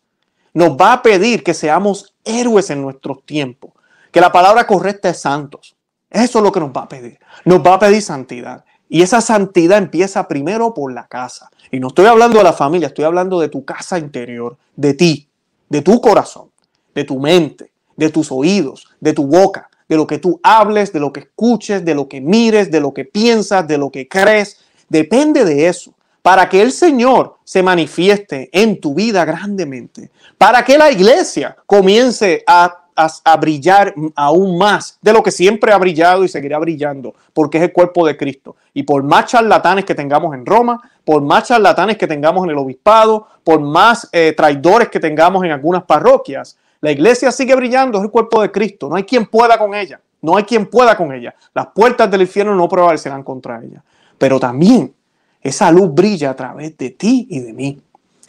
Nos 0.53 0.71
va 0.71 0.93
a 0.93 1.01
pedir 1.01 1.43
que 1.43 1.53
seamos 1.53 2.13
héroes 2.23 2.69
en 2.69 2.81
nuestros 2.81 3.25
tiempos. 3.25 3.71
Que 4.11 4.21
la 4.21 4.31
palabra 4.31 4.67
correcta 4.67 5.09
es 5.09 5.19
santos. 5.19 5.75
Eso 6.09 6.39
es 6.39 6.43
lo 6.43 6.51
que 6.51 6.59
nos 6.59 6.71
va 6.71 6.81
a 6.81 6.89
pedir. 6.89 7.19
Nos 7.45 7.59
va 7.59 7.75
a 7.75 7.79
pedir 7.79 8.01
santidad. 8.01 8.65
Y 8.89 9.01
esa 9.01 9.21
santidad 9.21 9.77
empieza 9.77 10.27
primero 10.27 10.73
por 10.73 10.91
la 10.91 11.07
casa. 11.07 11.49
Y 11.71 11.79
no 11.79 11.87
estoy 11.87 12.07
hablando 12.07 12.37
de 12.37 12.43
la 12.43 12.51
familia, 12.51 12.87
estoy 12.87 13.05
hablando 13.05 13.39
de 13.39 13.47
tu 13.47 13.63
casa 13.63 13.97
interior, 13.97 14.57
de 14.75 14.93
ti, 14.93 15.29
de 15.69 15.81
tu 15.81 16.01
corazón, 16.01 16.51
de 16.93 17.05
tu 17.05 17.17
mente, 17.17 17.71
de 17.95 18.09
tus 18.09 18.29
oídos, 18.33 18.89
de 18.99 19.13
tu 19.13 19.25
boca, 19.27 19.69
de 19.87 19.95
lo 19.95 20.05
que 20.05 20.17
tú 20.17 20.41
hables, 20.43 20.91
de 20.91 20.99
lo 20.99 21.13
que 21.13 21.21
escuches, 21.21 21.85
de 21.85 21.95
lo 21.95 22.09
que 22.09 22.19
mires, 22.19 22.69
de 22.69 22.81
lo 22.81 22.93
que 22.93 23.05
piensas, 23.05 23.65
de 23.65 23.77
lo 23.77 23.89
que 23.89 24.09
crees. 24.09 24.59
Depende 24.89 25.45
de 25.45 25.67
eso. 25.67 25.93
Para 26.21 26.47
que 26.49 26.62
el 26.62 26.71
Señor 26.71 27.38
se 27.43 27.63
manifieste 27.63 28.49
en 28.53 28.79
tu 28.79 28.93
vida 28.93 29.25
grandemente. 29.25 30.12
Para 30.38 30.63
que 30.63 30.77
la 30.77 30.91
iglesia 30.91 31.55
comience 31.65 32.43
a 32.45 32.81
a, 32.95 33.38
brillar 33.38 33.93
aún 34.15 34.57
más 34.57 34.97
de 35.01 35.13
lo 35.13 35.23
que 35.23 35.31
siempre 35.31 35.71
ha 35.71 35.77
brillado 35.77 36.23
y 36.23 36.27
seguirá 36.27 36.60
brillando, 36.60 37.13
porque 37.34 37.57
es 37.57 37.63
el 37.63 37.71
cuerpo 37.71 38.05
de 38.05 38.17
Cristo. 38.17 38.55
Y 38.73 38.84
por 38.84 39.03
más 39.03 39.25
charlatanes 39.25 39.86
que 39.86 39.95
tengamos 39.95 40.34
en 40.36 40.45
Roma, 40.45 40.79
por 41.03 41.21
más 41.21 41.47
charlatanes 41.47 41.97
que 41.97 42.07
tengamos 42.07 42.43
en 42.43 42.51
el 42.51 42.57
obispado, 42.57 43.27
por 43.43 43.60
más 43.60 44.07
eh, 44.12 44.34
traidores 44.36 44.89
que 44.89 44.99
tengamos 44.99 45.43
en 45.43 45.51
algunas 45.51 45.84
parroquias, 45.84 46.57
la 46.79 46.91
iglesia 46.91 47.31
sigue 47.31 47.55
brillando, 47.55 47.99
es 47.99 48.05
el 48.05 48.12
cuerpo 48.12 48.41
de 48.41 48.51
Cristo. 48.51 48.89
No 48.89 48.95
hay 48.95 49.03
quien 49.03 49.25
pueda 49.25 49.57
con 49.57 49.75
ella. 49.75 49.99
No 50.21 50.38
hay 50.38 50.43
quien 50.43 50.67
pueda 50.67 50.95
con 50.95 51.13
ella. 51.13 51.34
Las 51.53 51.67
puertas 51.67 52.10
del 52.10 52.21
infierno 52.21 52.55
no 52.55 52.67
prevalecerán 52.67 53.23
contra 53.23 53.62
ella. 53.63 53.84
Pero 54.17 54.39
también 54.39 54.93
esa 55.41 55.71
luz 55.71 55.93
brilla 55.93 56.32
a 56.32 56.36
través 56.36 56.77
de 56.77 56.91
ti 56.91 57.27
y 57.30 57.39
de 57.39 57.54
mí. 57.54 57.82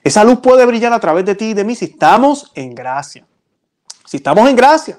Esa 0.02 0.24
luz 0.24 0.40
puede 0.40 0.66
brillar 0.66 0.92
a 0.92 1.00
través 1.00 1.24
de 1.24 1.34
ti 1.34 1.46
y 1.46 1.54
de 1.54 1.64
mí 1.64 1.74
si 1.74 1.86
estamos 1.86 2.50
en 2.54 2.74
gracia. 2.74 3.24
Si 4.04 4.16
estamos 4.16 4.48
en 4.48 4.56
gracia. 4.56 4.98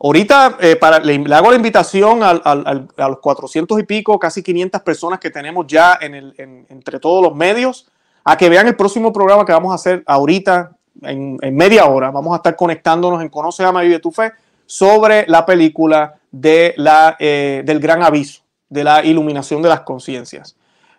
Ahorita 0.00 0.58
eh, 0.60 0.76
para, 0.76 0.98
le, 0.98 1.22
hago 1.34 1.50
la 1.50 1.56
invitación 1.56 2.20
a 2.22 3.08
los 3.08 3.18
400 3.20 3.78
y 3.80 3.82
pico, 3.84 4.18
casi 4.18 4.42
500 4.42 4.82
personas 4.82 5.18
que 5.18 5.30
tenemos 5.30 5.66
ya 5.66 5.98
en 6.00 6.14
el, 6.14 6.34
entre 6.68 6.98
todos 6.98 7.22
los 7.22 7.34
medios, 7.34 7.86
a 8.24 8.36
que 8.36 8.48
vean 8.48 8.66
el 8.66 8.76
próximo 8.76 9.12
programa 9.12 9.44
que 9.44 9.52
vamos 9.52 9.72
a 9.72 9.76
hacer 9.76 10.02
ahorita 10.06 10.72
en, 11.02 11.38
media 11.54 11.86
hora. 11.86 12.10
Vamos 12.10 12.32
a 12.32 12.36
estar 12.36 12.56
conectándonos 12.56 13.22
en 13.22 13.28
Conoce, 13.28 13.64
a 13.64 13.84
y 13.84 13.88
de 13.88 13.98
tu 13.98 14.10
Fe 14.10 14.32
sobre 14.66 15.26
la 15.28 15.44
película 15.44 16.14
de 16.30 16.74
la, 16.76 17.16
eh, 17.18 17.62
del 17.64 17.80
gran 17.80 18.02
aviso, 18.02 18.42
de 18.68 18.84
la 18.84 19.04
iluminación 19.04 19.62
de 19.62 19.68
las 19.68 19.80
conciencias. 19.80 20.56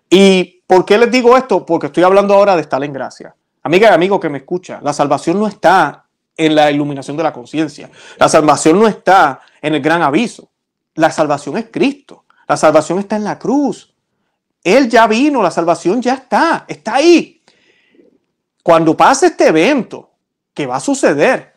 ¿Y 0.09 0.63
por 0.67 0.85
qué 0.85 0.97
les 0.97 1.11
digo 1.11 1.35
esto? 1.37 1.65
Porque 1.65 1.87
estoy 1.87 2.03
hablando 2.03 2.33
ahora 2.33 2.55
de 2.55 2.61
estar 2.61 2.83
en 2.83 2.93
gracia. 2.93 3.35
Amiga 3.63 3.89
y 3.89 3.93
amigo 3.93 4.19
que 4.19 4.29
me 4.29 4.39
escucha, 4.39 4.79
la 4.81 4.93
salvación 4.93 5.39
no 5.39 5.47
está 5.47 6.05
en 6.37 6.55
la 6.55 6.71
iluminación 6.71 7.17
de 7.17 7.23
la 7.23 7.33
conciencia. 7.33 7.89
La 8.17 8.29
salvación 8.29 8.79
no 8.79 8.87
está 8.87 9.41
en 9.61 9.75
el 9.75 9.81
gran 9.81 10.01
aviso. 10.01 10.49
La 10.95 11.11
salvación 11.11 11.57
es 11.57 11.65
Cristo. 11.71 12.25
La 12.47 12.57
salvación 12.57 12.99
está 12.99 13.15
en 13.15 13.23
la 13.23 13.39
cruz. 13.39 13.93
Él 14.63 14.89
ya 14.89 15.07
vino, 15.07 15.41
la 15.41 15.51
salvación 15.51 16.01
ya 16.01 16.15
está, 16.15 16.65
está 16.67 16.95
ahí. 16.95 17.41
Cuando 18.63 18.97
pase 18.97 19.27
este 19.27 19.47
evento, 19.47 20.11
que 20.53 20.65
va 20.65 20.77
a 20.77 20.79
suceder, 20.79 21.54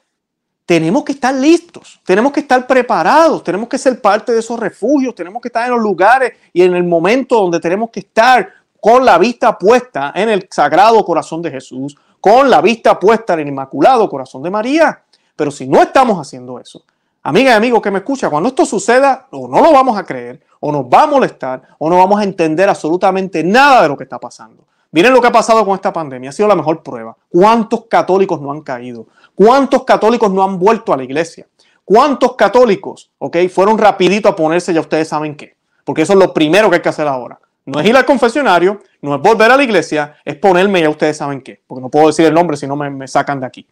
tenemos 0.68 1.02
que 1.02 1.12
estar 1.12 1.34
listos, 1.34 1.98
tenemos 2.04 2.30
que 2.30 2.40
estar 2.40 2.66
preparados, 2.66 3.42
tenemos 3.42 3.70
que 3.70 3.78
ser 3.78 4.02
parte 4.02 4.32
de 4.32 4.40
esos 4.40 4.60
refugios, 4.60 5.14
tenemos 5.14 5.40
que 5.40 5.48
estar 5.48 5.64
en 5.64 5.70
los 5.70 5.80
lugares 5.80 6.34
y 6.52 6.60
en 6.60 6.74
el 6.74 6.84
momento 6.84 7.40
donde 7.40 7.58
tenemos 7.58 7.88
que 7.88 8.00
estar 8.00 8.46
con 8.78 9.02
la 9.02 9.16
vista 9.16 9.56
puesta 9.56 10.12
en 10.14 10.28
el 10.28 10.46
sagrado 10.50 11.02
corazón 11.06 11.40
de 11.40 11.52
Jesús, 11.52 11.96
con 12.20 12.50
la 12.50 12.60
vista 12.60 13.00
puesta 13.00 13.32
en 13.32 13.40
el 13.40 13.48
Inmaculado 13.48 14.10
Corazón 14.10 14.42
de 14.42 14.50
María. 14.50 15.04
Pero 15.34 15.50
si 15.50 15.66
no 15.66 15.80
estamos 15.80 16.18
haciendo 16.18 16.60
eso, 16.60 16.84
amiga 17.22 17.52
y 17.52 17.54
amigo 17.54 17.80
que 17.80 17.90
me 17.90 18.00
escucha, 18.00 18.28
cuando 18.28 18.50
esto 18.50 18.66
suceda, 18.66 19.26
o 19.30 19.48
no 19.48 19.62
lo 19.62 19.72
vamos 19.72 19.96
a 19.96 20.04
creer, 20.04 20.42
o 20.60 20.70
nos 20.70 20.84
va 20.84 21.04
a 21.04 21.06
molestar, 21.06 21.62
o 21.78 21.88
no 21.88 21.96
vamos 21.96 22.20
a 22.20 22.24
entender 22.24 22.68
absolutamente 22.68 23.42
nada 23.42 23.80
de 23.84 23.88
lo 23.88 23.96
que 23.96 24.04
está 24.04 24.18
pasando. 24.18 24.64
Miren 24.90 25.12
lo 25.12 25.20
que 25.20 25.26
ha 25.26 25.32
pasado 25.32 25.66
con 25.66 25.74
esta 25.74 25.92
pandemia, 25.92 26.30
ha 26.30 26.32
sido 26.32 26.48
la 26.48 26.54
mejor 26.54 26.82
prueba. 26.82 27.14
¿Cuántos 27.28 27.86
católicos 27.86 28.40
no 28.40 28.50
han 28.50 28.62
caído? 28.62 29.06
¿Cuántos 29.38 29.84
católicos 29.84 30.32
no 30.32 30.42
han 30.42 30.58
vuelto 30.58 30.92
a 30.92 30.96
la 30.96 31.04
iglesia? 31.04 31.46
¿Cuántos 31.84 32.34
católicos, 32.34 33.12
ok, 33.18 33.36
fueron 33.48 33.78
rapidito 33.78 34.28
a 34.28 34.34
ponerse, 34.34 34.74
ya 34.74 34.80
ustedes 34.80 35.06
saben 35.06 35.36
qué? 35.36 35.54
Porque 35.84 36.02
eso 36.02 36.14
es 36.14 36.18
lo 36.18 36.34
primero 36.34 36.68
que 36.68 36.74
hay 36.74 36.82
que 36.82 36.88
hacer 36.88 37.06
ahora. 37.06 37.38
No 37.64 37.78
es 37.78 37.86
ir 37.86 37.96
al 37.96 38.04
confesionario, 38.04 38.82
no 39.00 39.14
es 39.14 39.22
volver 39.22 39.52
a 39.52 39.56
la 39.56 39.62
iglesia, 39.62 40.16
es 40.24 40.34
ponerme, 40.34 40.80
ya 40.80 40.90
ustedes 40.90 41.18
saben 41.18 41.40
qué, 41.40 41.62
porque 41.68 41.80
no 41.80 41.88
puedo 41.88 42.08
decir 42.08 42.26
el 42.26 42.34
nombre 42.34 42.56
si 42.56 42.66
no 42.66 42.74
me, 42.74 42.90
me 42.90 43.06
sacan 43.06 43.38
de 43.38 43.46
aquí. 43.46 43.64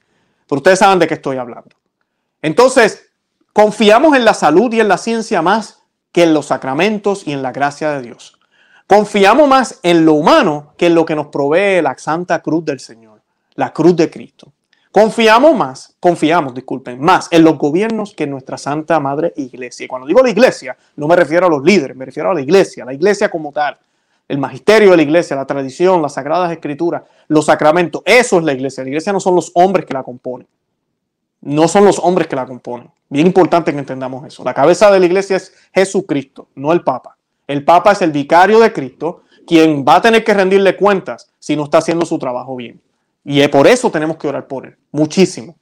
Pero 0.48 0.58
ustedes 0.58 0.78
saben 0.78 1.00
de 1.00 1.08
qué 1.08 1.14
estoy 1.14 1.36
hablando. 1.36 1.74
Entonces, 2.42 3.10
confiamos 3.52 4.16
en 4.16 4.24
la 4.24 4.34
salud 4.34 4.72
y 4.72 4.78
en 4.78 4.86
la 4.86 4.98
ciencia 4.98 5.42
más 5.42 5.82
que 6.12 6.22
en 6.22 6.32
los 6.32 6.46
sacramentos 6.46 7.26
y 7.26 7.32
en 7.32 7.42
la 7.42 7.50
gracia 7.50 7.90
de 7.90 8.02
Dios. 8.02 8.38
Confiamos 8.86 9.48
más 9.48 9.80
en 9.82 10.04
lo 10.04 10.12
humano 10.12 10.74
que 10.78 10.86
en 10.86 10.94
lo 10.94 11.04
que 11.04 11.16
nos 11.16 11.26
provee 11.26 11.82
la 11.82 11.98
Santa 11.98 12.40
Cruz 12.40 12.64
del 12.64 12.78
Señor, 12.78 13.20
la 13.56 13.72
cruz 13.72 13.96
de 13.96 14.08
Cristo. 14.08 14.52
Confiamos 14.96 15.54
más, 15.54 15.94
confiamos, 16.00 16.54
disculpen, 16.54 16.98
más 16.98 17.28
en 17.30 17.44
los 17.44 17.58
gobiernos 17.58 18.14
que 18.14 18.24
en 18.24 18.30
nuestra 18.30 18.56
Santa 18.56 18.98
Madre 18.98 19.34
Iglesia. 19.36 19.84
Y 19.84 19.88
cuando 19.88 20.08
digo 20.08 20.22
la 20.22 20.30
Iglesia, 20.30 20.74
no 20.96 21.06
me 21.06 21.14
refiero 21.14 21.44
a 21.44 21.50
los 21.50 21.62
líderes, 21.62 21.94
me 21.94 22.06
refiero 22.06 22.30
a 22.30 22.34
la 22.34 22.40
Iglesia, 22.40 22.82
la 22.86 22.94
Iglesia 22.94 23.28
como 23.28 23.52
tal. 23.52 23.76
El 24.26 24.38
magisterio 24.38 24.92
de 24.92 24.96
la 24.96 25.02
Iglesia, 25.02 25.36
la 25.36 25.44
tradición, 25.46 26.00
las 26.00 26.14
sagradas 26.14 26.50
escrituras, 26.50 27.02
los 27.28 27.44
sacramentos. 27.44 28.00
Eso 28.06 28.38
es 28.38 28.44
la 28.46 28.54
Iglesia. 28.54 28.84
La 28.84 28.88
Iglesia 28.88 29.12
no 29.12 29.20
son 29.20 29.34
los 29.34 29.50
hombres 29.52 29.84
que 29.84 29.92
la 29.92 30.02
componen. 30.02 30.48
No 31.42 31.68
son 31.68 31.84
los 31.84 31.98
hombres 31.98 32.26
que 32.26 32.36
la 32.36 32.46
componen. 32.46 32.90
Bien 33.10 33.26
importante 33.26 33.74
que 33.74 33.78
entendamos 33.78 34.26
eso. 34.26 34.44
La 34.44 34.54
cabeza 34.54 34.90
de 34.90 34.98
la 34.98 35.04
Iglesia 35.04 35.36
es 35.36 35.52
Jesucristo, 35.74 36.48
no 36.54 36.72
el 36.72 36.82
Papa. 36.82 37.18
El 37.46 37.66
Papa 37.66 37.92
es 37.92 38.00
el 38.00 38.12
vicario 38.12 38.60
de 38.60 38.72
Cristo, 38.72 39.24
quien 39.46 39.84
va 39.86 39.96
a 39.96 40.00
tener 40.00 40.24
que 40.24 40.32
rendirle 40.32 40.74
cuentas 40.74 41.30
si 41.38 41.54
no 41.54 41.64
está 41.64 41.78
haciendo 41.78 42.06
su 42.06 42.18
trabajo 42.18 42.56
bien. 42.56 42.80
Y 43.28 43.46
por 43.48 43.66
eso 43.66 43.90
tenemos 43.90 44.18
que 44.18 44.28
orar 44.28 44.46
por 44.46 44.66
él, 44.66 44.76
muchísimo. 44.92 45.56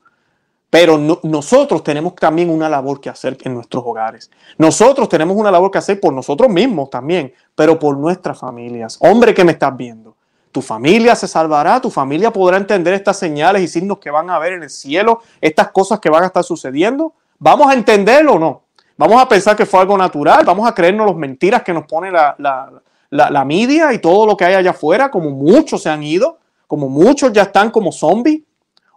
Pero 0.68 0.98
nosotros 1.22 1.82
tenemos 1.82 2.14
también 2.14 2.50
una 2.50 2.68
labor 2.68 3.00
que 3.00 3.08
hacer 3.08 3.38
en 3.42 3.54
nuestros 3.54 3.82
hogares. 3.86 4.30
Nosotros 4.58 5.08
tenemos 5.08 5.34
una 5.34 5.50
labor 5.50 5.70
que 5.70 5.78
hacer 5.78 5.98
por 5.98 6.12
nosotros 6.12 6.50
mismos 6.50 6.90
también, 6.90 7.32
pero 7.54 7.78
por 7.78 7.96
nuestras 7.96 8.38
familias. 8.38 8.98
Hombre 9.00 9.32
que 9.32 9.44
me 9.44 9.52
estás 9.52 9.74
viendo, 9.74 10.14
tu 10.52 10.60
familia 10.60 11.16
se 11.16 11.26
salvará, 11.26 11.80
tu 11.80 11.90
familia 11.90 12.30
podrá 12.30 12.58
entender 12.58 12.92
estas 12.92 13.18
señales 13.18 13.62
y 13.62 13.68
signos 13.68 13.96
que 13.96 14.10
van 14.10 14.28
a 14.28 14.38
ver 14.38 14.52
en 14.52 14.64
el 14.64 14.70
cielo, 14.70 15.22
estas 15.40 15.68
cosas 15.68 16.00
que 16.00 16.10
van 16.10 16.24
a 16.24 16.26
estar 16.26 16.44
sucediendo. 16.44 17.14
¿Vamos 17.38 17.68
a 17.68 17.72
entenderlo 17.72 18.34
o 18.34 18.38
no? 18.38 18.64
Vamos 18.98 19.22
a 19.22 19.26
pensar 19.26 19.56
que 19.56 19.64
fue 19.64 19.80
algo 19.80 19.96
natural, 19.96 20.44
vamos 20.44 20.68
a 20.68 20.74
creernos 20.74 21.06
las 21.06 21.16
mentiras 21.16 21.62
que 21.62 21.72
nos 21.72 21.86
pone 21.86 22.10
la, 22.10 22.34
la, 22.36 22.70
la, 23.08 23.30
la 23.30 23.44
media 23.46 23.90
y 23.94 24.00
todo 24.00 24.26
lo 24.26 24.36
que 24.36 24.44
hay 24.44 24.54
allá 24.54 24.72
afuera, 24.72 25.10
como 25.10 25.30
muchos 25.30 25.80
se 25.82 25.88
han 25.88 26.02
ido 26.02 26.43
como 26.66 26.88
muchos 26.88 27.32
ya 27.32 27.42
están 27.42 27.70
como 27.70 27.92
zombies, 27.92 28.42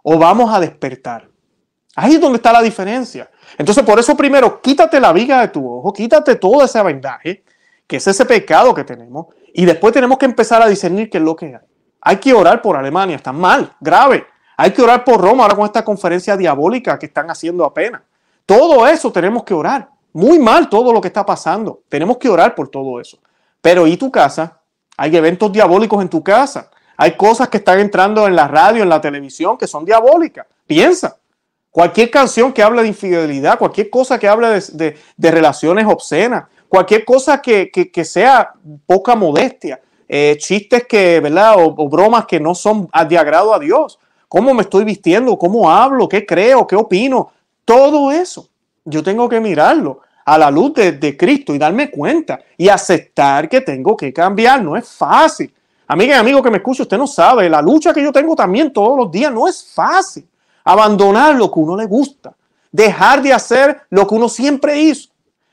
o 0.02 0.18
vamos 0.18 0.52
a 0.52 0.60
despertar. 0.60 1.28
Ahí 1.94 2.14
es 2.14 2.20
donde 2.20 2.36
está 2.36 2.52
la 2.52 2.62
diferencia. 2.62 3.30
Entonces, 3.56 3.84
por 3.84 3.98
eso 3.98 4.16
primero, 4.16 4.60
quítate 4.60 5.00
la 5.00 5.12
viga 5.12 5.40
de 5.40 5.48
tu 5.48 5.68
ojo, 5.68 5.92
quítate 5.92 6.36
todo 6.36 6.64
ese 6.64 6.82
vendaje, 6.82 7.44
que 7.86 7.96
es 7.96 8.06
ese 8.06 8.24
pecado 8.24 8.74
que 8.74 8.84
tenemos, 8.84 9.26
y 9.52 9.64
después 9.64 9.92
tenemos 9.92 10.18
que 10.18 10.26
empezar 10.26 10.62
a 10.62 10.68
discernir 10.68 11.10
qué 11.10 11.18
es 11.18 11.24
lo 11.24 11.34
que 11.34 11.46
hay. 11.46 11.68
Hay 12.00 12.16
que 12.18 12.32
orar 12.32 12.62
por 12.62 12.76
Alemania, 12.76 13.16
está 13.16 13.32
mal, 13.32 13.74
grave. 13.80 14.26
Hay 14.56 14.72
que 14.72 14.82
orar 14.82 15.04
por 15.04 15.20
Roma 15.20 15.44
ahora 15.44 15.56
con 15.56 15.66
esta 15.66 15.84
conferencia 15.84 16.36
diabólica 16.36 16.98
que 16.98 17.06
están 17.06 17.30
haciendo 17.30 17.64
apenas. 17.64 18.02
Todo 18.46 18.86
eso 18.86 19.12
tenemos 19.12 19.44
que 19.44 19.54
orar. 19.54 19.88
Muy 20.12 20.38
mal 20.38 20.68
todo 20.68 20.92
lo 20.92 21.00
que 21.00 21.08
está 21.08 21.24
pasando. 21.24 21.82
Tenemos 21.88 22.16
que 22.18 22.28
orar 22.28 22.54
por 22.54 22.68
todo 22.68 23.00
eso. 23.00 23.18
Pero 23.60 23.86
¿y 23.86 23.96
tu 23.96 24.10
casa? 24.10 24.60
Hay 24.96 25.16
eventos 25.16 25.52
diabólicos 25.52 26.00
en 26.02 26.08
tu 26.08 26.22
casa. 26.22 26.70
Hay 27.00 27.16
cosas 27.16 27.48
que 27.48 27.58
están 27.58 27.78
entrando 27.78 28.26
en 28.26 28.34
la 28.34 28.48
radio, 28.48 28.82
en 28.82 28.88
la 28.88 29.00
televisión, 29.00 29.56
que 29.56 29.68
son 29.68 29.84
diabólicas. 29.84 30.46
Piensa. 30.66 31.16
Cualquier 31.70 32.10
canción 32.10 32.52
que 32.52 32.60
hable 32.60 32.82
de 32.82 32.88
infidelidad, 32.88 33.56
cualquier 33.56 33.88
cosa 33.88 34.18
que 34.18 34.26
hable 34.26 34.60
de, 34.72 34.96
relaciones 35.16 35.86
obscenas, 35.86 36.46
cualquier 36.68 37.04
cosa 37.04 37.40
que, 37.40 37.70
sea 38.04 38.52
poca 38.84 39.14
modestia, 39.14 39.80
eh, 40.08 40.36
chistes 40.40 40.88
que, 40.88 41.20
¿verdad? 41.20 41.54
O, 41.58 41.88
bromas 41.88 42.26
que 42.26 42.40
no 42.40 42.52
son 42.52 42.88
de 43.08 43.16
agrado 43.16 43.54
a 43.54 43.60
Dios. 43.60 44.00
¿Cómo 44.26 44.52
me 44.52 44.62
estoy 44.62 44.82
vistiendo? 44.82 45.38
¿Cómo 45.38 45.70
hablo? 45.70 46.08
¿Qué 46.08 46.26
creo? 46.26 46.66
¿Qué 46.66 46.74
opino? 46.74 47.30
Todo 47.64 48.10
eso 48.10 48.48
yo 48.84 49.04
tengo 49.04 49.28
que 49.28 49.38
mirarlo 49.38 50.00
a 50.24 50.36
la 50.36 50.50
luz 50.50 50.74
de, 50.74 50.92
de 50.92 51.16
Cristo 51.16 51.54
y 51.54 51.58
darme 51.58 51.92
cuenta 51.92 52.40
y 52.56 52.68
aceptar 52.68 53.48
que 53.48 53.60
tengo 53.60 53.96
que 53.96 54.12
cambiar. 54.12 54.64
No 54.64 54.76
es 54.76 54.88
fácil. 54.88 55.54
Amiga 55.88 56.16
y 56.16 56.18
amigo 56.18 56.42
que 56.42 56.50
me 56.50 56.58
escucha, 56.58 56.82
usted 56.82 56.98
no 56.98 57.06
sabe, 57.06 57.48
la 57.48 57.62
lucha 57.62 57.94
que 57.94 58.02
yo 58.02 58.12
tengo 58.12 58.36
también 58.36 58.70
todos 58.70 58.96
los 58.96 59.10
días 59.10 59.32
no 59.32 59.48
es 59.48 59.64
fácil. 59.74 60.28
Abandonar 60.62 61.34
lo 61.34 61.50
que 61.50 61.58
uno 61.60 61.74
le 61.74 61.86
gusta, 61.86 62.34
dejar 62.70 63.22
de 63.22 63.32
hacer 63.32 63.80
lo 63.88 64.06
que 64.06 64.14
uno 64.14 64.28
siempre 64.28 64.78
hizo, 64.78 65.08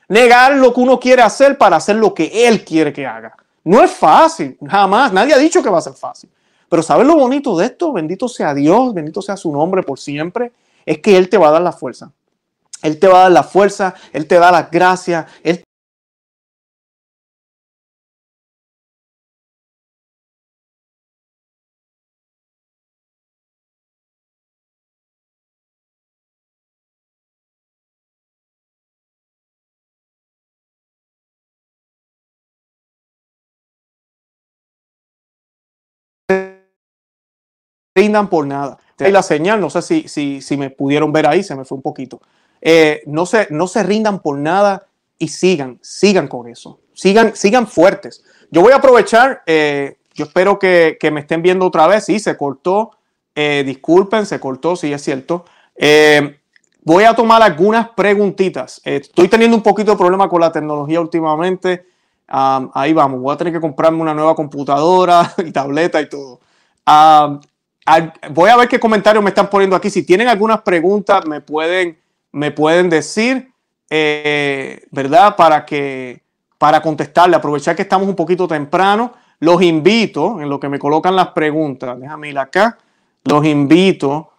negar 0.08 0.54
lo 0.56 0.74
que 0.74 0.80
uno 0.80 1.00
quiere 1.00 1.22
hacer 1.22 1.56
para 1.56 1.76
hacer 1.76 1.96
lo 1.96 2.12
que 2.12 2.46
él 2.46 2.62
quiere 2.66 2.92
que 2.92 3.06
haga. 3.06 3.34
No 3.64 3.82
es 3.82 3.90
fácil, 3.90 4.58
jamás. 4.68 5.10
Nadie 5.12 5.32
ha 5.32 5.38
dicho 5.38 5.62
que 5.62 5.70
va 5.70 5.78
a 5.78 5.80
ser 5.80 5.94
fácil. 5.94 6.30
Pero 6.68 6.82
¿sabes 6.82 7.06
lo 7.06 7.16
bonito 7.16 7.56
de 7.56 7.66
esto? 7.66 7.92
Bendito 7.92 8.28
sea 8.28 8.52
Dios, 8.52 8.92
bendito 8.92 9.22
sea 9.22 9.36
su 9.36 9.50
nombre 9.50 9.82
por 9.82 9.98
siempre. 9.98 10.52
Es 10.84 10.98
que 10.98 11.16
Él 11.16 11.30
te 11.30 11.38
va 11.38 11.48
a 11.48 11.52
dar 11.52 11.62
la 11.62 11.72
fuerza. 11.72 12.12
Él 12.82 12.98
te 13.00 13.08
va 13.08 13.20
a 13.20 13.22
dar 13.22 13.32
la 13.32 13.42
fuerza, 13.42 13.94
Él 14.12 14.26
te 14.26 14.38
da 14.38 14.52
las 14.52 14.70
gracias, 14.70 15.26
Él 15.42 15.64
rindan 37.96 38.28
por 38.28 38.46
nada. 38.46 38.78
Hay 38.98 39.10
la 39.10 39.22
señal, 39.22 39.60
no 39.60 39.70
sé 39.70 39.82
si, 39.82 40.08
si, 40.08 40.40
si, 40.40 40.56
me 40.56 40.70
pudieron 40.70 41.12
ver 41.12 41.26
ahí, 41.26 41.42
se 41.42 41.56
me 41.56 41.64
fue 41.64 41.76
un 41.76 41.82
poquito. 41.82 42.20
Eh, 42.60 43.02
no, 43.06 43.26
se, 43.26 43.48
no 43.50 43.66
se 43.66 43.82
rindan 43.82 44.20
por 44.20 44.38
nada 44.38 44.86
y 45.18 45.28
sigan, 45.28 45.78
sigan 45.82 46.28
con 46.28 46.48
eso. 46.48 46.78
Sigan, 46.94 47.34
sigan 47.34 47.66
fuertes. 47.66 48.22
Yo 48.50 48.62
voy 48.62 48.72
a 48.72 48.76
aprovechar, 48.76 49.42
eh, 49.46 49.98
yo 50.14 50.26
espero 50.26 50.58
que, 50.58 50.96
que, 51.00 51.10
me 51.10 51.20
estén 51.20 51.42
viendo 51.42 51.66
otra 51.66 51.86
vez. 51.86 52.04
Sí, 52.04 52.20
se 52.20 52.36
cortó. 52.36 52.92
Eh, 53.34 53.64
disculpen, 53.66 54.24
se 54.24 54.40
cortó, 54.40 54.76
sí 54.76 54.92
es 54.92 55.02
cierto. 55.02 55.44
Eh, 55.76 56.38
voy 56.82 57.04
a 57.04 57.14
tomar 57.14 57.42
algunas 57.42 57.90
preguntitas. 57.90 58.80
estoy 58.82 59.28
teniendo 59.28 59.56
un 59.56 59.62
poquito 59.62 59.90
de 59.90 59.98
problema 59.98 60.28
con 60.28 60.40
la 60.40 60.50
tecnología 60.50 61.00
últimamente. 61.00 61.86
Um, 62.32 62.70
ahí 62.74 62.92
vamos, 62.92 63.20
voy 63.20 63.32
a 63.32 63.36
tener 63.36 63.52
que 63.52 63.60
comprarme 63.60 64.02
una 64.02 64.14
nueva 64.14 64.34
computadora 64.34 65.32
y 65.44 65.52
tableta 65.52 66.00
y 66.00 66.08
todo. 66.08 66.40
Um, 66.86 67.40
voy 68.30 68.50
a 68.50 68.56
ver 68.56 68.68
qué 68.68 68.80
comentarios 68.80 69.22
me 69.22 69.30
están 69.30 69.48
poniendo 69.48 69.76
aquí. 69.76 69.90
Si 69.90 70.04
tienen 70.04 70.28
algunas 70.28 70.62
preguntas, 70.62 71.26
me 71.26 71.40
pueden, 71.40 71.98
me 72.32 72.50
pueden 72.50 72.90
decir, 72.90 73.52
eh, 73.90 74.86
¿verdad? 74.90 75.36
Para 75.36 75.64
que 75.64 76.22
para 76.58 76.80
contestarle, 76.80 77.36
aprovechar 77.36 77.76
que 77.76 77.82
estamos 77.82 78.08
un 78.08 78.16
poquito 78.16 78.48
temprano. 78.48 79.12
Los 79.38 79.62
invito, 79.62 80.40
en 80.40 80.48
lo 80.48 80.58
que 80.58 80.68
me 80.68 80.78
colocan 80.78 81.14
las 81.14 81.28
preguntas, 81.28 82.00
déjame 82.00 82.30
ir 82.30 82.38
acá, 82.38 82.78
los 83.24 83.44
invito 83.44 84.30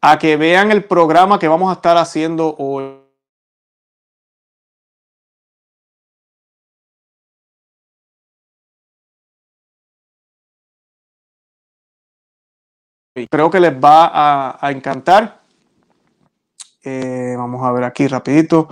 a 0.00 0.18
que 0.18 0.36
vean 0.36 0.72
el 0.72 0.84
programa 0.84 1.38
que 1.38 1.46
vamos 1.46 1.70
a 1.70 1.74
estar 1.74 1.96
haciendo 1.96 2.56
hoy. 2.58 3.05
Creo 13.24 13.50
que 13.50 13.60
les 13.60 13.72
va 13.72 14.58
a, 14.60 14.70
encantar. 14.70 15.40
Eh, 16.84 17.34
vamos 17.36 17.64
a 17.64 17.72
ver 17.72 17.84
aquí 17.84 18.06
rapidito. 18.06 18.68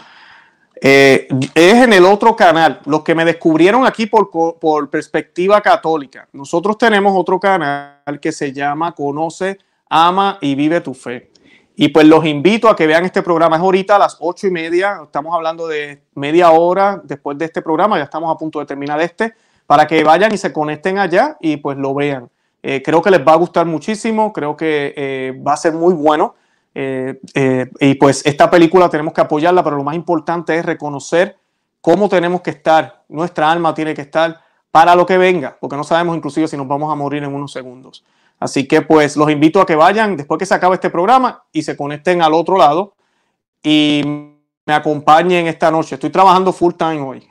Eh, 0.81 1.27
es 1.55 1.75
en 1.75 1.95
el 1.95 2.05
otro 2.05 2.37
canal. 2.37 2.81
Los 2.85 3.03
que 3.03 3.15
me 3.15 3.25
descubrieron 3.25 3.87
aquí 3.87 4.05
por, 4.05 4.31
por 4.31 4.91
perspectiva 4.91 5.63
católica. 5.63 6.29
Nosotros 6.35 6.77
tenemos 6.77 7.15
otro 7.17 7.41
canal 7.41 8.21
que 8.21 8.33
se 8.33 8.53
llama 8.53 8.93
Conoce, 8.93 9.59
Ama 9.89 10.37
y 10.43 10.55
Vive 10.55 10.83
tu 10.83 10.93
Fe. 10.93 11.31
Y 11.77 11.89
pues 11.89 12.07
los 12.07 12.25
invito 12.27 12.69
a 12.69 12.77
que 12.77 12.87
vean 12.87 13.07
este 13.07 13.23
programa. 13.23 13.57
Es 13.57 13.63
ahorita 13.63 13.97
a 13.97 13.99
las 13.99 14.19
ocho 14.21 14.47
y 14.47 14.51
media. 14.51 15.01
Estamos 15.05 15.35
hablando 15.35 15.67
de 15.67 16.03
media 16.15 16.51
hora 16.51 17.01
después 17.03 17.39
de 17.39 17.47
este 17.47 17.63
programa. 17.63 17.97
Ya 17.97 18.05
estamos 18.05 18.33
a 18.33 18.39
punto 18.39 18.61
de 18.61 18.67
terminar 18.67 19.01
este. 19.01 19.35
Para 19.67 19.87
que 19.87 20.05
vayan 20.05 20.35
y 20.35 20.37
se 20.37 20.53
conecten 20.53 20.99
allá 20.99 21.39
y 21.41 21.57
pues 21.57 21.79
lo 21.79 21.95
vean. 21.95 22.29
Eh, 22.67 22.81
creo 22.83 23.03
que 23.03 23.11
les 23.11 23.21
va 23.21 23.33
a 23.33 23.37
gustar 23.37 23.67
muchísimo, 23.67 24.33
creo 24.33 24.57
que 24.57 24.95
eh, 24.97 25.39
va 25.47 25.53
a 25.53 25.57
ser 25.59 25.75
muy 25.75 25.93
bueno. 25.93 26.35
Eh, 26.75 27.21
y 27.79 27.95
pues 27.97 28.25
esta 28.25 28.51
película 28.51 28.89
tenemos 28.89 29.13
que 29.13 29.21
apoyarla, 29.21 29.63
pero 29.63 29.77
lo 29.77 29.85
más 29.85 29.95
importante 29.95 30.57
es 30.57 30.65
reconocer 30.65 31.37
cómo 31.83 32.09
tenemos 32.09 32.41
que 32.41 32.51
estar, 32.51 33.03
nuestra 33.11 33.53
alma 33.53 33.75
tiene 33.75 33.93
que 33.93 34.01
estar 34.01 34.41
para 34.71 34.95
lo 34.95 35.05
que 35.05 35.19
venga, 35.19 35.59
porque 35.61 35.77
no 35.77 35.85
sabemos 35.85 36.17
inclusive 36.17 36.49
si 36.49 36.57
nos 36.57 36.67
vamos 36.67 36.91
a 36.91 36.95
morir 36.95 37.23
en 37.23 37.35
unos 37.35 37.53
segundos. 37.53 38.03
Así 38.41 38.67
que 38.67 38.81
pues 38.81 39.15
los 39.19 39.31
invito 39.31 39.61
a 39.61 39.67
que 39.67 39.77
vayan 39.77 40.17
después 40.17 40.39
que 40.39 40.47
se 40.47 40.55
acabe 40.55 40.77
este 40.77 40.89
programa 40.89 41.45
y 41.53 41.63
se 41.63 41.77
conecten 41.77 42.23
al 42.23 42.33
otro 42.33 42.57
lado 42.57 42.95
y 43.63 44.03
me 44.65 44.73
acompañen 44.73 45.49
esta 45.49 45.71
noche. 45.71 45.97
Estoy 45.97 46.09
trabajando 46.09 46.51
full 46.51 46.73
time 46.73 47.03
hoy. 47.03 47.29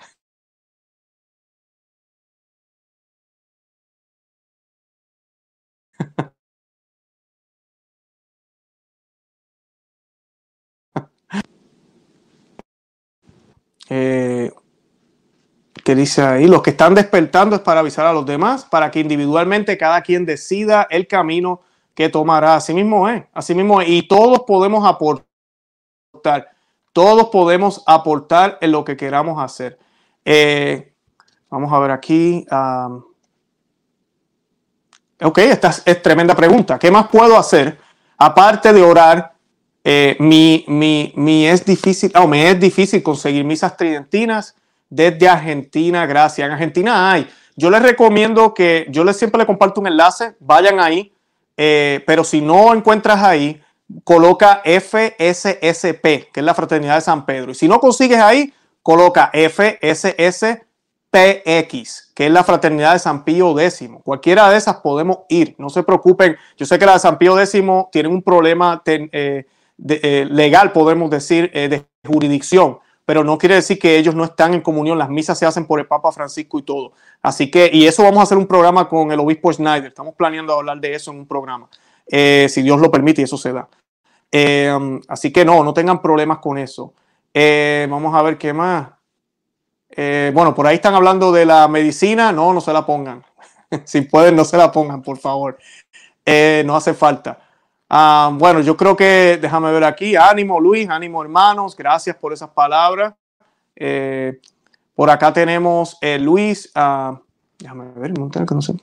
Eh, 13.96 14.52
que 15.84 15.94
dice 15.94 16.24
ahí, 16.24 16.48
los 16.48 16.64
que 16.64 16.72
están 16.72 16.96
despertando 16.96 17.56
es 17.56 17.62
para 17.62 17.82
avisar 17.82 18.08
a 18.08 18.14
los 18.14 18.26
demás, 18.26 18.66
para 18.66 18.90
que 18.90 19.00
individualmente 19.00 19.78
cada 19.78 20.02
quien 20.02 20.26
decida 20.26 20.88
el 20.90 21.08
camino 21.08 21.62
que 21.94 22.10
tomará. 22.10 22.56
Así 22.56 22.74
mismo 22.74 23.08
es, 23.08 23.24
así 23.34 23.54
mismo 23.54 23.82
es. 23.82 23.90
Y 23.90 24.08
todos 24.08 24.46
podemos 24.48 24.84
aportar, 24.84 26.50
todos 26.92 27.30
podemos 27.30 27.84
aportar 27.86 28.58
en 28.62 28.72
lo 28.72 28.84
que 28.84 28.98
queramos 28.98 29.40
hacer. 29.40 29.78
Eh, 30.26 30.96
vamos 31.52 31.72
a 31.72 31.78
ver 31.78 31.92
aquí. 31.92 32.48
Ok, 35.22 35.38
esta 35.38 35.70
es, 35.86 36.02
tremenda 36.02 36.34
pregunta. 36.34 36.80
¿Qué 36.80 36.90
más 36.90 37.10
puedo 37.10 37.38
hacer 37.38 37.78
aparte 38.18 38.74
de 38.74 38.82
orar 38.82 39.33
eh, 39.84 40.16
mi, 40.20 40.64
mi, 40.68 41.12
mi, 41.16 41.46
es 41.46 41.66
difícil, 41.66 42.12
oh, 42.16 42.28
me 42.28 42.50
es 42.50 42.60
difícil 42.60 43.04
conseguir 43.04 43.44
misas 43.44 43.76
tridentinas 43.76 44.56
desde 44.90 45.28
Argentina, 45.28 46.06
gracias. 46.06 46.46
En 46.46 46.54
Argentina 46.54 47.12
hay. 47.12 47.28
Yo 47.56 47.70
les 47.70 47.82
recomiendo 47.82 48.54
que, 48.54 48.86
yo 48.90 49.04
les 49.04 49.18
siempre 49.18 49.40
les 49.40 49.48
comparto 49.48 49.82
un 49.82 49.88
enlace, 49.88 50.36
vayan 50.40 50.80
ahí, 50.80 51.14
eh, 51.58 52.04
pero 52.08 52.24
si 52.24 52.42
no 52.42 52.74
encuentras 52.74 53.22
ahí, 53.24 53.62
coloca 54.04 54.62
FSSP, 54.64 56.32
que 56.32 56.40
es 56.40 56.44
la 56.44 56.54
Fraternidad 56.54 56.96
de 56.96 57.02
San 57.02 57.26
Pedro. 57.26 57.52
Y 57.52 57.56
si 57.56 57.68
no 57.68 57.80
consigues 57.80 58.20
ahí, 58.20 58.54
coloca 58.82 59.32
FSSPX, 59.34 60.62
que 62.14 62.26
es 62.26 62.32
la 62.32 62.44
Fraternidad 62.44 62.94
de 62.94 63.00
San 63.00 63.24
Pío 63.24 63.60
X. 63.60 63.90
Cualquiera 64.04 64.50
de 64.50 64.58
esas 64.58 64.78
podemos 64.78 65.20
ir, 65.30 65.56
no 65.58 65.70
se 65.70 65.84
preocupen. 65.84 66.38
Yo 66.58 66.66
sé 66.66 66.80
que 66.80 66.86
la 66.86 66.94
de 66.94 67.00
San 67.00 67.18
Pío 67.18 67.40
X 67.40 67.62
tiene 67.92 68.10
un 68.10 68.22
problema 68.24 68.82
eh, 68.86 69.46
de, 69.78 70.00
eh, 70.04 70.26
legal, 70.26 70.72
podemos 70.72 71.10
decir, 71.10 71.52
eh, 71.54 71.68
de 71.68 71.86
jurisdicción, 72.06 72.80
pero 73.06 73.24
no 73.24 73.38
quiere 73.38 73.56
decir 73.56 73.80
que 73.80 73.98
ellos 73.98 74.16
no 74.16 74.24
están 74.24 74.54
en 74.54 74.62
comunión. 74.62 74.98
Las 74.98 75.10
misas 75.10 75.38
se 75.38 75.46
hacen 75.46 75.66
por 75.66 75.80
el 75.80 75.88
Papa 75.88 76.12
Francisco 76.12 76.60
y 76.60 76.64
todo. 76.64 76.94
Así 77.22 77.52
que, 77.52 77.70
y 77.72 77.86
eso 77.86 78.04
vamos 78.04 78.20
a 78.20 78.24
hacer 78.24 78.38
un 78.38 78.48
programa 78.48 78.88
con 78.88 79.12
el 79.12 79.20
obispo 79.20 79.52
Schneider. 79.52 79.88
Estamos 79.88 80.16
planeando 80.16 80.54
hablar 80.54 80.80
de 80.80 80.94
eso 80.94 81.12
en 81.12 81.18
un 81.18 81.28
programa, 81.28 81.68
eh, 82.08 82.48
si 82.50 82.62
Dios 82.62 82.80
lo 82.80 82.90
permite 82.90 83.22
y 83.22 83.24
eso 83.26 83.38
se 83.38 83.52
da. 83.52 83.68
Um, 84.76 85.00
así 85.08 85.32
que 85.32 85.46
no, 85.46 85.64
no 85.64 85.76
tengan 85.76 86.02
problemas 86.02 86.40
con 86.40 86.58
eso. 86.58 86.94
vamos 87.34 88.16
a 88.16 88.22
ver 88.22 88.38
qué 88.38 88.54
más. 88.54 88.90
bueno, 89.96 90.56
por 90.56 90.66
ahí 90.66 90.76
están 90.76 90.96
hablando 90.96 91.32
de 91.32 91.46
la 91.46 91.68
medicina. 91.68 92.32
No, 92.32 92.54
no 92.54 92.62
se 92.62 92.74
la 92.74 92.86
pongan. 92.86 93.24
si 93.84 94.02
pueden, 94.02 94.36
no 94.36 94.46
se 94.46 94.58
la 94.58 94.72
pongan, 94.72 95.04
por 95.04 95.18
favor. 95.18 95.58
no 96.26 96.76
hace 96.76 96.94
falta. 96.94 97.43
Ah, 97.96 98.32
bueno, 98.34 98.60
yo 98.62 98.76
creo 98.76 98.96
que, 98.96 99.38
déjame 99.40 99.72
ver 99.72 99.84
aquí, 99.84 100.16
ánimo 100.16 100.60
Luis, 100.60 100.90
ánimo 100.90 101.22
hermanos, 101.22 101.78
gracias 101.78 102.16
por 102.16 102.34
esas 102.34 102.50
palabras. 102.50 103.14
Eh, 103.76 104.40
por 104.96 105.12
acá 105.12 105.32
tenemos 105.32 106.00
eh, 106.02 106.18
Luis, 106.18 106.72
uh, 106.76 107.16
déjame 107.60 107.92
ver, 107.96 108.12
que 108.12 108.56
no 108.56 108.64
sé. 108.64 108.74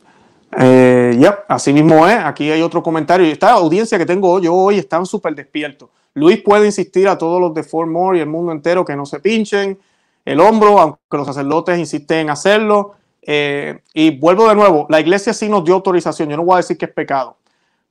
Eh, 0.61 1.21
así 1.49 1.73
mismo 1.73 2.07
es, 2.07 2.19
aquí 2.19 2.53
hay 2.53 2.63
otro 2.63 2.85
comentario. 2.85 3.27
Esta 3.27 3.51
audiencia 3.51 3.99
que 3.99 4.07
tengo 4.07 4.39
yo 4.39 4.55
hoy 4.55 4.79
están 4.79 5.05
súper 5.05 5.35
despiertos. 5.35 5.89
Luis 6.15 6.41
puede 6.41 6.67
insistir 6.67 7.09
a 7.09 7.19
todos 7.19 7.41
los 7.41 7.53
de 7.53 7.65
Fort 7.65 7.91
More 7.91 8.17
y 8.17 8.21
el 8.21 8.29
mundo 8.29 8.53
entero 8.53 8.85
que 8.85 8.95
no 8.95 9.07
se 9.07 9.19
pinchen 9.19 9.77
el 10.25 10.39
hombro, 10.39 10.79
aunque 10.79 11.17
los 11.17 11.27
sacerdotes 11.27 11.77
insisten 11.77 12.19
en 12.19 12.31
hacerlo. 12.31 12.95
y 13.27 14.17
vuelvo 14.21 14.49
de 14.49 14.55
nuevo, 14.55 14.87
la 14.89 15.01
iglesia 15.01 15.33
sí 15.33 15.49
nos 15.49 15.65
dio 15.65 15.75
autorización, 15.75 16.29
yo 16.29 16.37
no 16.37 16.45
voy 16.45 16.55
a 16.55 16.57
decir 16.59 16.79
que 16.79 16.85
es 16.85 16.93
pecado, 16.93 17.37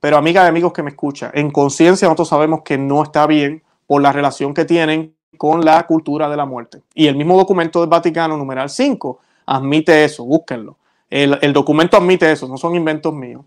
pero 0.00 0.16
amiga 0.16 0.44
y 0.44 0.48
amigos 0.48 0.72
que 0.72 0.82
me 0.82 0.90
escuchan, 0.90 1.30
en 1.34 1.50
conciencia 1.50 2.08
nosotros 2.08 2.28
sabemos 2.28 2.62
que 2.64 2.78
no 2.78 3.02
está 3.02 3.26
bien 3.26 3.62
por 3.86 4.02
la 4.02 4.12
relación 4.12 4.54
que 4.54 4.64
tienen 4.64 5.14
con 5.36 5.64
la 5.64 5.86
cultura 5.86 6.28
de 6.28 6.36
la 6.36 6.46
muerte. 6.46 6.82
Y 6.94 7.06
el 7.06 7.16
mismo 7.16 7.36
documento 7.36 7.80
del 7.80 7.88
Vaticano, 7.88 8.36
numeral 8.36 8.68
5, 8.68 9.20
admite 9.46 10.04
eso, 10.04 10.24
búsquenlo. 10.24 10.78
El, 11.08 11.38
el 11.42 11.52
documento 11.52 11.96
admite 11.96 12.30
eso, 12.30 12.48
no 12.48 12.56
son 12.56 12.74
inventos 12.74 13.12
míos. 13.12 13.44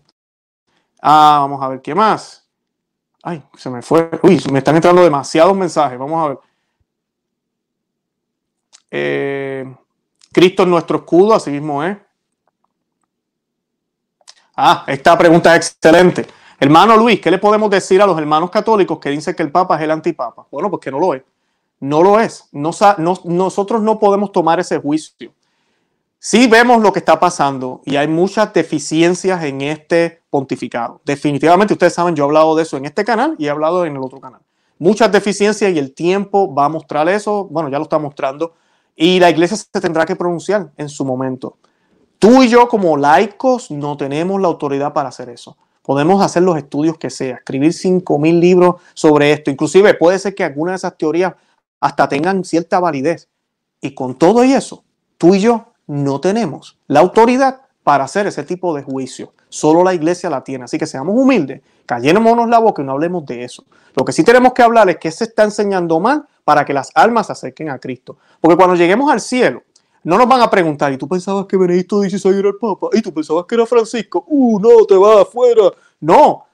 Ah, 1.02 1.38
vamos 1.40 1.62
a 1.62 1.68
ver 1.68 1.82
qué 1.82 1.94
más. 1.94 2.48
Ay, 3.22 3.42
se 3.56 3.70
me 3.70 3.82
fue. 3.82 4.10
Uy, 4.22 4.42
me 4.52 4.58
están 4.58 4.76
entrando 4.76 5.02
demasiados 5.02 5.56
mensajes. 5.56 5.98
Vamos 5.98 6.24
a 6.24 6.28
ver. 6.28 6.38
Eh, 8.90 9.76
Cristo 10.30 10.62
es 10.62 10.68
nuestro 10.68 10.98
escudo, 10.98 11.34
así 11.34 11.50
mismo 11.50 11.82
es. 11.82 11.96
Ah, 14.56 14.84
esta 14.86 15.16
pregunta 15.16 15.56
es 15.56 15.68
excelente. 15.68 16.26
Hermano 16.60 16.96
Luis, 16.96 17.20
¿qué 17.20 17.30
le 17.30 17.38
podemos 17.38 17.68
decir 17.70 18.00
a 18.00 18.06
los 18.06 18.18
hermanos 18.18 18.50
católicos 18.50 18.98
que 18.98 19.10
dicen 19.10 19.34
que 19.34 19.42
el 19.42 19.50
Papa 19.50 19.76
es 19.76 19.82
el 19.82 19.90
antipapa? 19.90 20.46
Bueno, 20.50 20.70
pues 20.70 20.80
que 20.80 20.90
no 20.90 20.98
lo 20.98 21.14
es. 21.14 21.22
No 21.80 22.02
lo 22.02 22.20
es. 22.20 22.48
No, 22.52 22.70
nosotros 23.24 23.82
no 23.82 23.98
podemos 23.98 24.32
tomar 24.32 24.60
ese 24.60 24.78
juicio. 24.78 25.32
Sí 26.18 26.46
vemos 26.46 26.80
lo 26.80 26.92
que 26.92 27.00
está 27.00 27.20
pasando 27.20 27.82
y 27.84 27.96
hay 27.96 28.08
muchas 28.08 28.52
deficiencias 28.54 29.44
en 29.44 29.60
este 29.60 30.22
pontificado. 30.30 31.00
Definitivamente, 31.04 31.74
ustedes 31.74 31.92
saben, 31.92 32.14
yo 32.14 32.24
he 32.24 32.26
hablado 32.26 32.56
de 32.56 32.62
eso 32.62 32.78
en 32.78 32.86
este 32.86 33.04
canal 33.04 33.34
y 33.38 33.46
he 33.46 33.50
hablado 33.50 33.84
en 33.84 33.96
el 33.96 34.02
otro 34.02 34.20
canal. 34.20 34.40
Muchas 34.78 35.12
deficiencias 35.12 35.70
y 35.72 35.78
el 35.78 35.92
tiempo 35.92 36.54
va 36.54 36.64
a 36.64 36.68
mostrar 36.68 37.08
eso. 37.08 37.44
Bueno, 37.50 37.68
ya 37.68 37.78
lo 37.78 37.84
está 37.84 37.98
mostrando. 37.98 38.54
Y 38.96 39.20
la 39.20 39.28
iglesia 39.28 39.56
se 39.56 39.80
tendrá 39.80 40.06
que 40.06 40.16
pronunciar 40.16 40.72
en 40.76 40.88
su 40.88 41.04
momento. 41.04 41.58
Tú 42.18 42.42
y 42.42 42.48
yo 42.48 42.68
como 42.68 42.96
laicos 42.96 43.70
no 43.70 43.96
tenemos 43.96 44.40
la 44.40 44.48
autoridad 44.48 44.92
para 44.94 45.10
hacer 45.10 45.28
eso. 45.28 45.58
Podemos 45.84 46.22
hacer 46.24 46.42
los 46.42 46.56
estudios 46.56 46.96
que 46.96 47.10
sea, 47.10 47.36
escribir 47.36 47.72
5.000 47.72 48.40
libros 48.40 48.76
sobre 48.94 49.32
esto. 49.32 49.50
Inclusive 49.50 49.92
puede 49.92 50.18
ser 50.18 50.34
que 50.34 50.42
algunas 50.42 50.72
de 50.72 50.76
esas 50.76 50.96
teorías 50.96 51.34
hasta 51.78 52.08
tengan 52.08 52.42
cierta 52.42 52.80
validez. 52.80 53.28
Y 53.82 53.94
con 53.94 54.14
todo 54.14 54.44
y 54.44 54.54
eso, 54.54 54.82
tú 55.18 55.34
y 55.34 55.40
yo 55.40 55.74
no 55.86 56.20
tenemos 56.20 56.78
la 56.86 57.00
autoridad 57.00 57.60
para 57.82 58.04
hacer 58.04 58.26
ese 58.26 58.44
tipo 58.44 58.74
de 58.74 58.82
juicio. 58.82 59.34
Solo 59.50 59.84
la 59.84 59.92
iglesia 59.92 60.30
la 60.30 60.42
tiene. 60.42 60.64
Así 60.64 60.78
que 60.78 60.86
seamos 60.86 61.14
humildes, 61.18 61.60
callémonos 61.84 62.48
la 62.48 62.60
boca 62.60 62.80
y 62.80 62.86
no 62.86 62.92
hablemos 62.92 63.26
de 63.26 63.44
eso. 63.44 63.66
Lo 63.94 64.06
que 64.06 64.12
sí 64.12 64.24
tenemos 64.24 64.54
que 64.54 64.62
hablar 64.62 64.88
es 64.88 64.96
que 64.96 65.12
se 65.12 65.24
está 65.24 65.44
enseñando 65.44 66.00
mal 66.00 66.24
para 66.44 66.64
que 66.64 66.72
las 66.72 66.90
almas 66.94 67.26
se 67.26 67.32
acerquen 67.32 67.68
a 67.68 67.78
Cristo. 67.78 68.16
Porque 68.40 68.56
cuando 68.56 68.74
lleguemos 68.74 69.12
al 69.12 69.20
cielo, 69.20 69.62
no 70.04 70.18
nos 70.18 70.28
van 70.28 70.42
a 70.42 70.50
preguntar, 70.50 70.92
¿y 70.92 70.98
tú 70.98 71.08
pensabas 71.08 71.46
que 71.46 71.56
Benedicto 71.56 72.00
XVI 72.00 72.38
era 72.38 72.48
el 72.48 72.56
Papa? 72.56 72.88
¿Y 72.92 73.00
tú 73.00 73.12
pensabas 73.12 73.46
que 73.46 73.54
era 73.54 73.66
Francisco? 73.66 74.24
¡Uh, 74.28 74.60
no, 74.60 74.84
te 74.86 74.94
vas 74.96 75.22
afuera! 75.22 75.70
No, 76.00 76.44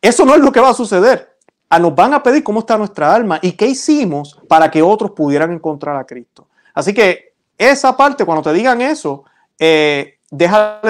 eso 0.00 0.24
no 0.24 0.34
es 0.34 0.40
lo 0.40 0.50
que 0.50 0.60
va 0.60 0.70
a 0.70 0.74
suceder. 0.74 1.36
A 1.68 1.78
nos 1.78 1.94
van 1.94 2.14
a 2.14 2.22
pedir 2.22 2.42
cómo 2.42 2.60
está 2.60 2.78
nuestra 2.78 3.14
alma 3.14 3.38
y 3.42 3.52
qué 3.52 3.66
hicimos 3.66 4.40
para 4.48 4.70
que 4.70 4.82
otros 4.82 5.10
pudieran 5.10 5.52
encontrar 5.52 5.96
a 5.96 6.04
Cristo. 6.04 6.48
Así 6.72 6.94
que 6.94 7.34
esa 7.58 7.96
parte, 7.96 8.24
cuando 8.24 8.42
te 8.42 8.52
digan 8.52 8.80
eso, 8.80 9.24
eh, 9.58 10.18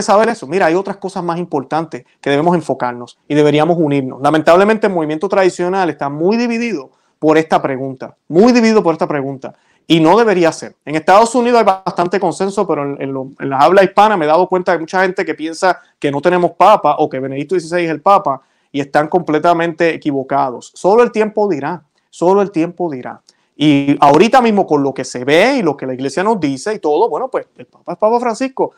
saber 0.00 0.29
eso. 0.29 0.46
Mira, 0.46 0.66
hay 0.66 0.74
otras 0.74 0.96
cosas 0.96 1.22
más 1.24 1.38
importantes 1.38 2.05
que 2.20 2.31
debemos 2.31 2.55
enfocarnos 2.55 3.18
y 3.29 3.35
deberíamos 3.35 3.77
unirnos. 3.79 4.20
Lamentablemente 4.22 4.87
el 4.87 4.92
movimiento 4.92 5.29
tradicional 5.29 5.90
está 5.90 6.09
muy 6.09 6.37
dividido 6.37 6.90
por 7.25 7.39
esta 7.39 7.63
pregunta, 7.63 8.15
muy 8.29 8.53
dividido 8.53 8.83
por 8.83 8.93
esta 8.93 9.09
pregunta. 9.09 9.55
Y 9.87 9.99
no 9.99 10.19
debería 10.19 10.53
ser. 10.53 10.77
En 10.85 10.95
Estados 10.95 11.35
Unidos 11.35 11.59
hay 11.59 11.65
bastante 11.65 12.21
consenso, 12.21 12.67
pero 12.67 12.83
en, 12.83 13.01
en, 13.01 13.49
la 13.49 13.61
habla 13.61 13.83
hispana 13.83 14.15
me 14.19 14.27
he 14.27 14.29
dado 14.29 14.47
cuenta 14.47 14.73
de 14.73 14.79
mucha 14.79 15.01
gente 15.01 15.25
que 15.25 15.35
piensa 15.35 15.81
que 15.99 16.11
no 16.11 16.21
tenemos 16.21 16.51
papa 16.51 16.97
o 16.99 17.09
que 17.09 17.21
Benedicto 17.21 17.59
XVI 17.59 17.85
es 17.85 17.91
el 17.91 18.03
papa 18.03 18.43
y 18.71 18.79
están 18.79 19.09
completamente 19.09 19.95
equivocados. 19.95 20.71
Solo 20.75 21.03
el 21.03 21.13
tiempo 21.13 21.49
dirá, 21.49 21.83
solo 22.11 22.43
el 22.43 22.51
tiempo 22.51 22.91
dirá. 22.91 23.23
Y 23.57 23.97
ahorita 24.01 24.43
mismo 24.43 24.67
con 24.67 24.83
lo 24.83 24.93
que 24.93 25.07
se 25.07 25.25
ve 25.25 25.57
y 25.57 25.63
lo 25.63 25.79
que 25.79 25.87
la 25.87 25.95
iglesia 25.95 26.23
nos 26.23 26.39
dice 26.39 26.75
y 26.75 26.79
todo, 26.79 27.09
bueno, 27.09 27.29
pues 27.29 27.47
el 27.57 27.65
Papa 27.65 27.93
es 27.95 27.99
Papa 27.99 28.21
Francisco. 28.21 28.73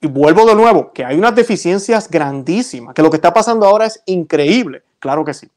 Y 0.00 0.06
vuelvo 0.06 0.46
de 0.46 0.54
nuevo, 0.54 0.92
que 0.92 1.04
hay 1.04 1.18
unas 1.18 1.34
deficiencias 1.34 2.08
grandísimas, 2.08 2.94
que 2.94 3.02
lo 3.02 3.10
que 3.10 3.16
está 3.16 3.34
pasando 3.34 3.66
ahora 3.66 3.86
es 3.86 4.00
increíble. 4.06 4.84
Claro 5.00 5.24
que 5.24 5.34
sí, 5.34 5.48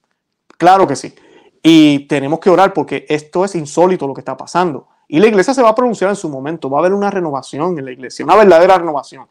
claro 0.57 0.87
que 0.87 0.95
sí. 0.95 1.13
Y 1.61 2.07
tenemos 2.07 2.39
que 2.39 2.49
orar 2.49 2.73
porque 2.73 3.05
esto 3.09 3.45
es 3.45 3.55
insólito 3.55 4.07
lo 4.07 4.13
que 4.13 4.21
está 4.21 4.37
pasando. 4.37 4.87
Y 5.07 5.19
la 5.19 5.27
iglesia 5.27 5.53
se 5.53 5.61
va 5.61 5.69
a 5.69 5.75
pronunciar 5.75 6.09
en 6.09 6.15
su 6.15 6.29
momento. 6.29 6.69
Va 6.69 6.77
a 6.77 6.81
haber 6.81 6.93
una 6.93 7.09
renovación 7.09 7.77
en 7.79 7.85
la 7.85 7.91
iglesia, 7.91 8.25
una 8.25 8.35
verdadera 8.35 8.77
renovación. 8.77 9.27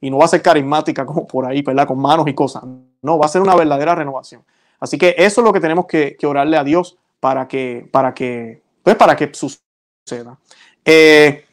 Y 0.00 0.10
no 0.10 0.18
va 0.18 0.24
a 0.24 0.28
ser 0.28 0.42
carismática 0.42 1.04
como 1.04 1.26
por 1.26 1.46
ahí, 1.46 1.62
¿verdad? 1.62 1.86
Con 1.86 1.98
manos 1.98 2.26
y 2.28 2.34
cosas. 2.34 2.64
No, 3.02 3.18
va 3.18 3.26
a 3.26 3.28
ser 3.28 3.42
una 3.42 3.54
verdadera 3.54 3.94
renovación. 3.94 4.42
Así 4.80 4.98
que 4.98 5.14
eso 5.18 5.40
es 5.40 5.44
lo 5.44 5.52
que 5.52 5.60
tenemos 5.60 5.86
que, 5.86 6.16
orarle 6.24 6.56
a 6.56 6.64
Dios 6.64 6.98
para 7.20 7.48
que, 7.48 7.88
para 7.90 8.12
que, 8.12 8.62
pues 8.82 8.96
para 8.96 9.16
que 9.16 9.32
suceda. 9.32 10.38
Eh, 10.84 11.44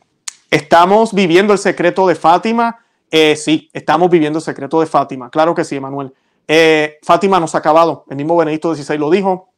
estamos 0.50 1.14
viviendo 1.14 1.54
el 1.54 1.60
secreto 1.60 2.08
de 2.08 2.16
Fátima. 2.16 2.80
Eh, 3.10 3.36
sí, 3.36 3.70
estamos 3.74 4.10
viviendo 4.10 4.40
el 4.40 4.44
secreto 4.44 4.80
de 4.80 4.88
Fátima. 4.88 5.30
Claro 5.30 5.56
que 5.56 5.64
sí, 5.64 5.76
Emanuel. 5.76 6.14
Eh, 6.48 6.98
Fátima 7.02 7.40
nos 7.40 7.56
ha 7.56 7.60
acabado. 7.60 8.06
El 8.10 8.18
mismo 8.18 8.36
Benedicto 8.36 8.76
XVI 8.76 8.98
lo 8.98 9.10
dijo 9.10 9.53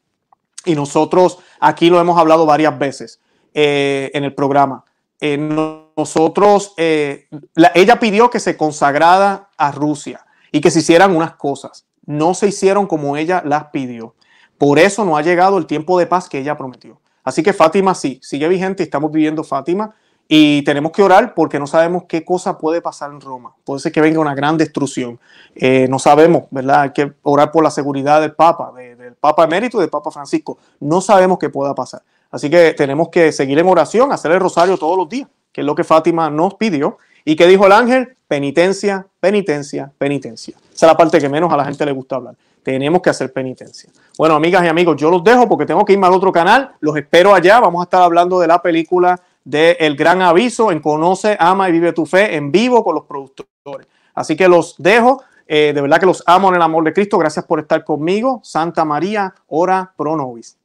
y 0.66 0.74
nosotros 0.74 1.38
aquí 1.60 1.88
lo 1.88 2.00
hemos 2.00 2.18
hablado 2.18 2.44
varias 2.44 2.78
veces 2.78 3.20
eh, 3.54 4.10
en 4.12 4.24
el 4.24 4.34
programa. 4.34 4.84
Eh, 5.20 5.38
nosotros, 5.38 6.74
eh, 6.76 7.28
ella 7.74 7.98
pidió 7.98 8.28
que 8.28 8.40
se 8.40 8.56
consagrara 8.56 9.48
a 9.56 9.70
Rusia 9.70 10.26
y 10.52 10.60
que 10.60 10.70
se 10.70 10.80
hicieran 10.80 11.16
unas 11.16 11.36
cosas. 11.36 11.86
No 12.04 12.34
se 12.34 12.48
hicieron 12.48 12.86
como 12.86 13.16
ella 13.16 13.42
las 13.44 13.66
pidió. 13.70 14.14
Por 14.58 14.78
eso 14.78 15.04
no 15.04 15.16
ha 15.16 15.22
llegado 15.22 15.56
el 15.58 15.66
tiempo 15.66 15.98
de 15.98 16.06
paz 16.06 16.28
que 16.28 16.38
ella 16.38 16.56
prometió. 16.56 17.00
Así 17.24 17.42
que 17.42 17.52
Fátima 17.52 17.94
sí, 17.94 18.20
sigue 18.22 18.46
vigente, 18.48 18.82
estamos 18.82 19.10
viviendo 19.10 19.42
Fátima 19.42 19.94
y 20.28 20.62
tenemos 20.62 20.90
que 20.92 21.02
orar 21.02 21.34
porque 21.34 21.58
no 21.58 21.66
sabemos 21.66 22.04
qué 22.08 22.24
cosa 22.24 22.58
puede 22.58 22.82
pasar 22.82 23.12
en 23.12 23.20
Roma. 23.20 23.54
Puede 23.64 23.80
ser 23.80 23.92
que 23.92 24.00
venga 24.00 24.18
una 24.18 24.34
gran 24.34 24.56
destrucción. 24.56 25.20
Eh, 25.54 25.86
no 25.88 25.98
sabemos, 25.98 26.44
¿verdad? 26.50 26.80
Hay 26.82 26.90
que 26.90 27.12
orar 27.22 27.52
por 27.52 27.62
la 27.62 27.70
seguridad 27.70 28.20
del 28.20 28.34
Papa, 28.34 28.72
del 28.74 29.14
Papa 29.14 29.44
emérito 29.44 29.78
y 29.78 29.82
del 29.82 29.90
Papa 29.90 30.10
Francisco. 30.10 30.58
No 30.80 31.00
sabemos 31.00 31.38
qué 31.38 31.48
pueda 31.48 31.74
pasar. 31.74 32.02
Así 32.30 32.50
que 32.50 32.74
tenemos 32.74 33.08
que 33.08 33.30
seguir 33.30 33.58
en 33.58 33.68
oración, 33.68 34.12
hacer 34.12 34.32
el 34.32 34.40
rosario 34.40 34.76
todos 34.76 34.96
los 34.96 35.08
días, 35.08 35.28
que 35.52 35.60
es 35.60 35.66
lo 35.66 35.76
que 35.76 35.84
Fátima 35.84 36.28
nos 36.28 36.54
pidió. 36.54 36.98
¿Y 37.24 37.36
qué 37.36 37.46
dijo 37.46 37.66
el 37.66 37.72
ángel? 37.72 38.16
Penitencia, 38.26 39.06
penitencia, 39.20 39.92
penitencia. 39.96 40.56
Esa 40.56 40.86
es 40.86 40.92
la 40.92 40.96
parte 40.96 41.20
que 41.20 41.28
menos 41.28 41.52
a 41.52 41.56
la 41.56 41.64
gente 41.64 41.86
le 41.86 41.92
gusta 41.92 42.16
hablar. 42.16 42.34
Tenemos 42.64 43.00
que 43.00 43.10
hacer 43.10 43.32
penitencia. 43.32 43.90
Bueno, 44.18 44.34
amigas 44.34 44.64
y 44.64 44.66
amigos, 44.66 44.96
yo 44.96 45.08
los 45.08 45.22
dejo 45.22 45.48
porque 45.48 45.66
tengo 45.66 45.84
que 45.84 45.92
irme 45.92 46.08
al 46.08 46.14
otro 46.14 46.32
canal. 46.32 46.72
Los 46.80 46.96
espero 46.96 47.32
allá. 47.32 47.60
Vamos 47.60 47.80
a 47.80 47.84
estar 47.84 48.02
hablando 48.02 48.40
de 48.40 48.48
la 48.48 48.60
película 48.60 49.20
de 49.46 49.76
El 49.78 49.96
Gran 49.96 50.22
Aviso 50.22 50.72
en 50.72 50.80
Conoce, 50.80 51.36
Ama 51.38 51.68
y 51.68 51.72
Vive 51.72 51.92
tu 51.92 52.04
Fe 52.04 52.34
en 52.34 52.50
vivo 52.50 52.82
con 52.82 52.96
los 52.96 53.04
productores. 53.04 53.86
Así 54.12 54.36
que 54.36 54.48
los 54.48 54.74
dejo. 54.76 55.22
Eh, 55.46 55.72
de 55.72 55.80
verdad 55.80 56.00
que 56.00 56.06
los 56.06 56.24
amo 56.26 56.48
en 56.48 56.56
el 56.56 56.62
amor 56.62 56.82
de 56.82 56.92
Cristo. 56.92 57.16
Gracias 57.16 57.44
por 57.44 57.60
estar 57.60 57.84
conmigo. 57.84 58.40
Santa 58.42 58.84
María, 58.84 59.32
ora 59.46 59.94
pro 59.96 60.16
nobis. 60.16 60.58